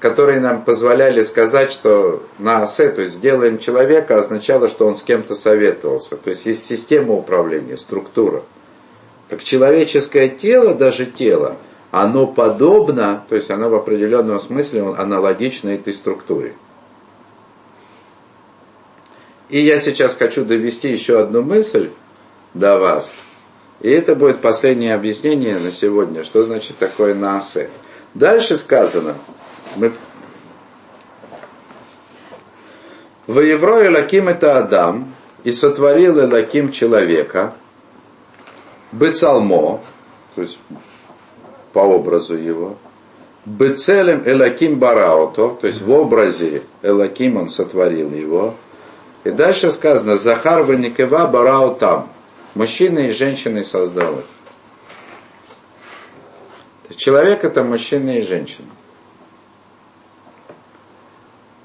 которые 0.00 0.40
нам 0.40 0.64
позволяли 0.64 1.22
сказать, 1.22 1.70
что 1.70 2.22
на 2.38 2.62
асе, 2.62 2.88
то 2.88 3.02
есть 3.02 3.20
делаем 3.20 3.58
человека, 3.58 4.16
означало, 4.16 4.66
что 4.66 4.86
он 4.86 4.96
с 4.96 5.02
кем-то 5.02 5.34
советовался. 5.34 6.16
То 6.16 6.30
есть 6.30 6.46
есть 6.46 6.66
система 6.66 7.12
управления, 7.12 7.76
структура. 7.76 8.42
Как 9.28 9.44
человеческое 9.44 10.28
тело, 10.28 10.74
даже 10.74 11.04
тело, 11.04 11.58
оно 11.90 12.26
подобно, 12.26 13.24
то 13.28 13.36
есть 13.36 13.50
оно 13.50 13.68
в 13.68 13.74
определенном 13.74 14.40
смысле 14.40 14.94
аналогично 14.96 15.68
этой 15.68 15.92
структуре. 15.92 16.54
И 19.50 19.60
я 19.60 19.78
сейчас 19.78 20.14
хочу 20.14 20.44
довести 20.44 20.90
еще 20.90 21.20
одну 21.20 21.42
мысль 21.42 21.90
до 22.54 22.78
вас. 22.78 23.12
И 23.80 23.90
это 23.90 24.14
будет 24.14 24.40
последнее 24.40 24.94
объяснение 24.94 25.58
на 25.58 25.70
сегодня, 25.70 26.24
что 26.24 26.42
значит 26.42 26.78
такое 26.78 27.14
наасе. 27.14 27.68
Дальше 28.14 28.56
сказано, 28.56 29.16
мы... 29.76 29.92
Воевро 33.26 33.86
Элаким 33.86 34.28
это 34.28 34.58
Адам, 34.58 35.12
и 35.44 35.52
сотворил 35.52 36.20
Элаким 36.20 36.72
человека, 36.72 37.54
Бецалмо, 38.92 39.80
то 40.34 40.42
есть 40.42 40.58
по 41.72 41.80
образу 41.80 42.36
его, 42.36 42.76
Бецелем 43.46 44.22
Элаким 44.26 44.78
Бараото, 44.78 45.56
то 45.60 45.66
есть 45.66 45.80
в 45.80 45.90
образе 45.90 46.62
Элаким 46.82 47.36
он 47.36 47.48
сотворил 47.48 48.12
его. 48.12 48.54
И 49.24 49.30
дальше 49.30 49.70
сказано, 49.70 50.16
Захар 50.16 50.62
Ваникева 50.62 51.26
Барао 51.26 51.74
там. 51.74 52.08
Мужчина 52.54 53.00
и 53.00 53.10
женщины 53.10 53.64
создал 53.64 54.14
их. 54.14 54.24
Человек 56.96 57.44
это 57.44 57.62
мужчина 57.62 58.18
и 58.18 58.22
женщина. 58.22 58.68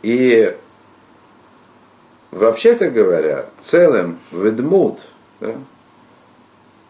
И 0.05 0.55
вообще-то 2.29 2.91
говоря, 2.91 3.47
целым 3.59 4.19
ведмут 4.31 4.99
да, 5.39 5.55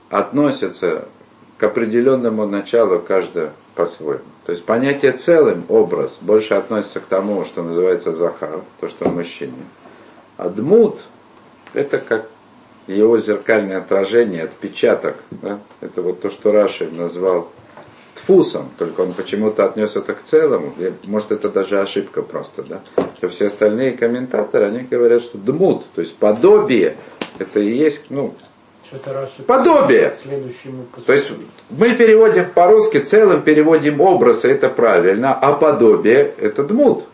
относится 0.10 1.08
к 1.58 1.64
определенному 1.64 2.46
началу 2.46 3.00
каждое 3.00 3.54
по-своему. 3.74 4.26
То 4.46 4.52
есть 4.52 4.66
понятие 4.66 5.14
целым, 5.14 5.64
образ, 5.70 6.18
больше 6.20 6.56
относится 6.56 7.00
к 7.00 7.06
тому, 7.06 7.46
что 7.46 7.64
называется 7.64 8.12
захар, 8.12 8.60
то, 8.82 8.90
что 8.90 9.08
мужчине. 9.08 9.64
А 10.36 10.50
дмут– 10.50 11.00
это 11.74 12.00
как 12.00 12.28
его 12.88 13.18
зеркальное 13.18 13.78
отражение, 13.78 14.44
отпечаток. 14.44 15.24
Да? 15.32 15.62
Это 15.80 16.02
вот 16.02 16.20
то, 16.20 16.28
что 16.28 16.52
Раши 16.52 16.90
назвал 16.92 17.50
тфусом, 18.16 18.72
только 18.78 19.02
он 19.02 19.14
почему-то 19.14 19.66
отнес 19.66 19.96
это 19.96 20.14
к 20.14 20.24
целому. 20.24 20.74
Может, 21.06 21.32
это 21.32 21.50
даже 21.50 21.80
ошибка 21.80 22.22
просто, 22.22 22.64
да? 22.64 22.82
Что 23.18 23.28
все 23.28 23.46
остальные 23.46 23.92
комментаторы, 23.92 24.66
они 24.66 24.80
говорят, 24.80 25.22
что 25.22 25.38
дмут, 25.38 25.86
то 25.94 26.00
есть 26.00 26.18
подобие, 26.18 26.98
это 27.38 27.60
и 27.60 27.70
есть, 27.70 28.10
ну, 28.10 28.34
подобие. 29.46 30.16
То 31.06 31.14
есть 31.14 31.32
мы 31.70 31.94
переводим 31.94 32.52
по-русски 32.52 33.00
целым, 33.00 33.42
переводим 33.42 34.02
образ, 34.02 34.46
и 34.46 34.48
это 34.48 34.70
правильно, 34.70 35.34
а 35.34 35.54
подобие 35.54 36.34
это 36.40 36.64
дмут. 36.64 37.06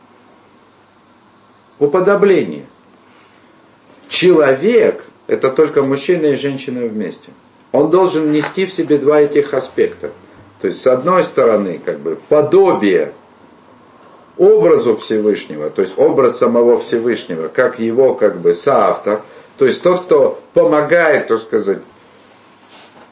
Уподобление. 1.80 2.66
Человек 4.08 5.04
это 5.28 5.50
только 5.50 5.82
мужчина 5.82 6.28
и 6.28 6.36
женщина 6.36 6.86
вместе. 6.86 7.32
Он 7.72 7.90
должен 7.90 8.32
нести 8.32 8.66
в 8.66 8.74
себе 8.74 8.98
два 8.98 9.22
этих 9.22 9.54
аспекта. 9.54 10.12
То 10.62 10.68
есть, 10.68 10.82
с 10.82 10.88
одной 10.88 11.24
стороны, 11.24 11.82
как 11.84 12.00
бы 12.00 12.18
подобие 12.30 13.14
образу 14.38 14.96
Всевышнего, 14.96 15.70
то 15.70 15.82
есть 15.82 15.98
образ 15.98 16.38
самого 16.38 16.80
Всевышнего, 16.80 17.48
как 17.48 17.80
его 17.80 18.14
как 18.14 18.40
бы 18.40 18.54
соавтор, 18.54 19.22
то 19.58 19.66
есть 19.66 19.82
тот, 19.84 20.06
кто 20.06 20.42
помогает, 20.54 21.28
так 21.28 21.40
сказать, 21.40 21.80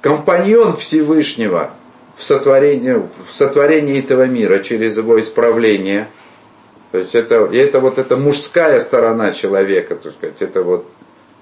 компаньон 0.02 0.76
Всевышнего 0.76 1.72
в 2.16 2.24
сотворении, 2.24 2.94
в 3.28 3.32
сотворении 3.32 4.00
этого 4.00 4.26
мира 4.26 4.60
через 4.60 4.98
его 4.98 5.20
исправление. 5.20 6.08
То 6.92 6.98
есть 6.98 7.16
это, 7.16 7.36
это 7.52 7.80
вот 7.80 7.98
эта 7.98 8.18
мужская 8.18 8.80
сторона 8.80 9.32
человека, 9.32 9.96
так 9.96 10.14
сказать, 10.14 10.38
это 10.40 10.64
вот 10.64 10.86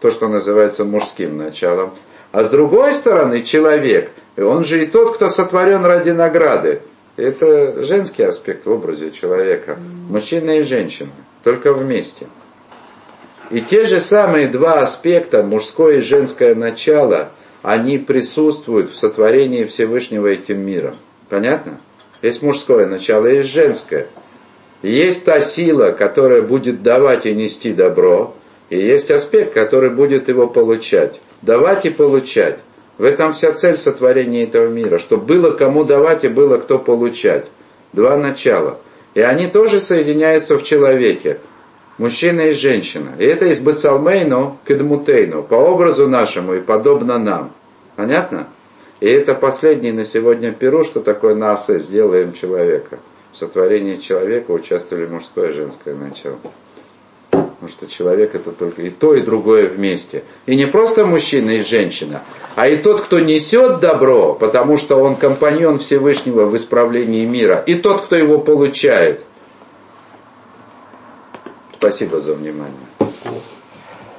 то, 0.02 0.10
что 0.12 0.28
называется 0.28 0.84
мужским 0.84 1.38
началом. 1.38 1.92
А 2.32 2.44
с 2.44 2.50
другой 2.50 2.94
стороны, 2.94 3.44
человек, 3.44 4.12
он 4.38 4.64
же 4.64 4.84
и 4.84 4.86
тот, 4.86 5.16
кто 5.16 5.30
сотворен 5.30 5.86
ради 5.86 6.12
награды. 6.12 6.82
Это 7.16 7.84
женский 7.84 8.24
аспект 8.24 8.66
в 8.66 8.72
образе 8.72 9.12
человека. 9.12 9.78
Мужчина 10.10 10.60
и 10.60 10.62
женщина, 10.64 11.10
только 11.44 11.74
вместе. 11.74 12.28
И 13.50 13.62
те 13.62 13.86
же 13.86 14.00
самые 14.00 14.48
два 14.48 14.80
аспекта, 14.80 15.42
мужское 15.42 15.98
и 15.98 16.02
женское 16.02 16.54
начало, 16.54 17.30
они 17.64 17.98
присутствуют 17.98 18.90
в 18.90 18.96
сотворении 18.96 19.64
Всевышнего 19.64 20.28
этим 20.28 20.60
миром. 20.60 20.96
Понятно? 21.30 21.80
Есть 22.22 22.42
мужское 22.42 22.86
начало, 22.86 23.26
есть 23.28 23.50
женское. 23.50 24.08
Есть 24.82 25.26
та 25.26 25.42
сила, 25.42 25.92
которая 25.92 26.42
будет 26.42 26.84
давать 26.84 27.26
и 27.26 27.34
нести 27.34 27.74
добро, 27.74 28.36
и 28.70 28.78
есть 28.78 29.10
аспект, 29.10 29.54
который 29.54 29.90
будет 29.90 30.28
его 30.28 30.48
получать. 30.48 31.20
Давать 31.42 31.86
и 31.86 31.90
получать. 31.90 32.60
В 32.98 33.04
этом 33.04 33.32
вся 33.32 33.54
цель 33.54 33.78
сотворения 33.78 34.44
этого 34.44 34.68
мира, 34.68 34.98
чтобы 34.98 35.26
было 35.26 35.52
кому 35.52 35.84
давать 35.84 36.24
и 36.24 36.30
было 36.30 36.58
кто 36.58 36.80
получать. 36.80 37.46
Два 37.94 38.18
начала. 38.18 38.80
И 39.14 39.22
они 39.22 39.48
тоже 39.48 39.80
соединяются 39.80 40.56
в 40.56 40.64
человеке. 40.64 41.40
Мужчина 41.98 42.42
и 42.42 42.54
женщина. 42.54 43.14
И 43.18 43.26
это 43.26 43.46
из 43.46 43.60
Бацалмейну 43.60 44.58
к 44.66 44.72
Эдмутейну, 44.72 45.44
по 45.44 45.56
образу 45.56 46.08
нашему 46.08 46.54
и 46.56 46.62
подобно 46.62 47.18
нам. 47.18 47.52
Понятно? 47.96 48.48
И 49.00 49.08
это 49.08 49.34
последний 49.34 49.92
на 49.92 50.06
сегодня 50.06 50.52
перу, 50.52 50.84
что 50.84 51.02
такое 51.02 51.36
наса 51.36 51.78
сделаем 51.78 52.34
человека. 52.34 53.00
В 53.32 53.38
сотворении 53.38 53.98
человека 53.98 54.52
участвовали 54.52 55.06
мужское 55.06 55.50
и 55.50 55.54
женское 55.54 55.96
начало. 55.96 56.38
Потому 57.60 57.72
что 57.72 57.88
человек 57.88 58.36
это 58.36 58.52
только 58.52 58.84
и 58.84 58.92
то, 58.92 59.16
и 59.16 59.22
другое 59.22 59.68
вместе. 59.68 60.24
И 60.46 60.56
не 60.56 60.68
просто 60.68 61.08
мужчина 61.08 61.52
и 61.52 61.62
женщина, 61.62 62.22
а 62.56 62.68
и 62.68 62.78
тот, 62.78 63.02
кто 63.02 63.20
несет 63.20 63.80
добро, 63.80 64.36
потому 64.36 64.78
что 64.78 64.98
он 64.98 65.16
компаньон 65.16 65.80
Всевышнего 65.80 66.46
в 66.46 66.56
исправлении 66.56 67.26
мира, 67.26 67.64
и 67.66 67.74
тот, 67.74 68.02
кто 68.02 68.16
его 68.16 68.40
получает. 68.40 69.24
Спасибо 71.74 72.20
за 72.20 72.36
внимание. 72.36 72.76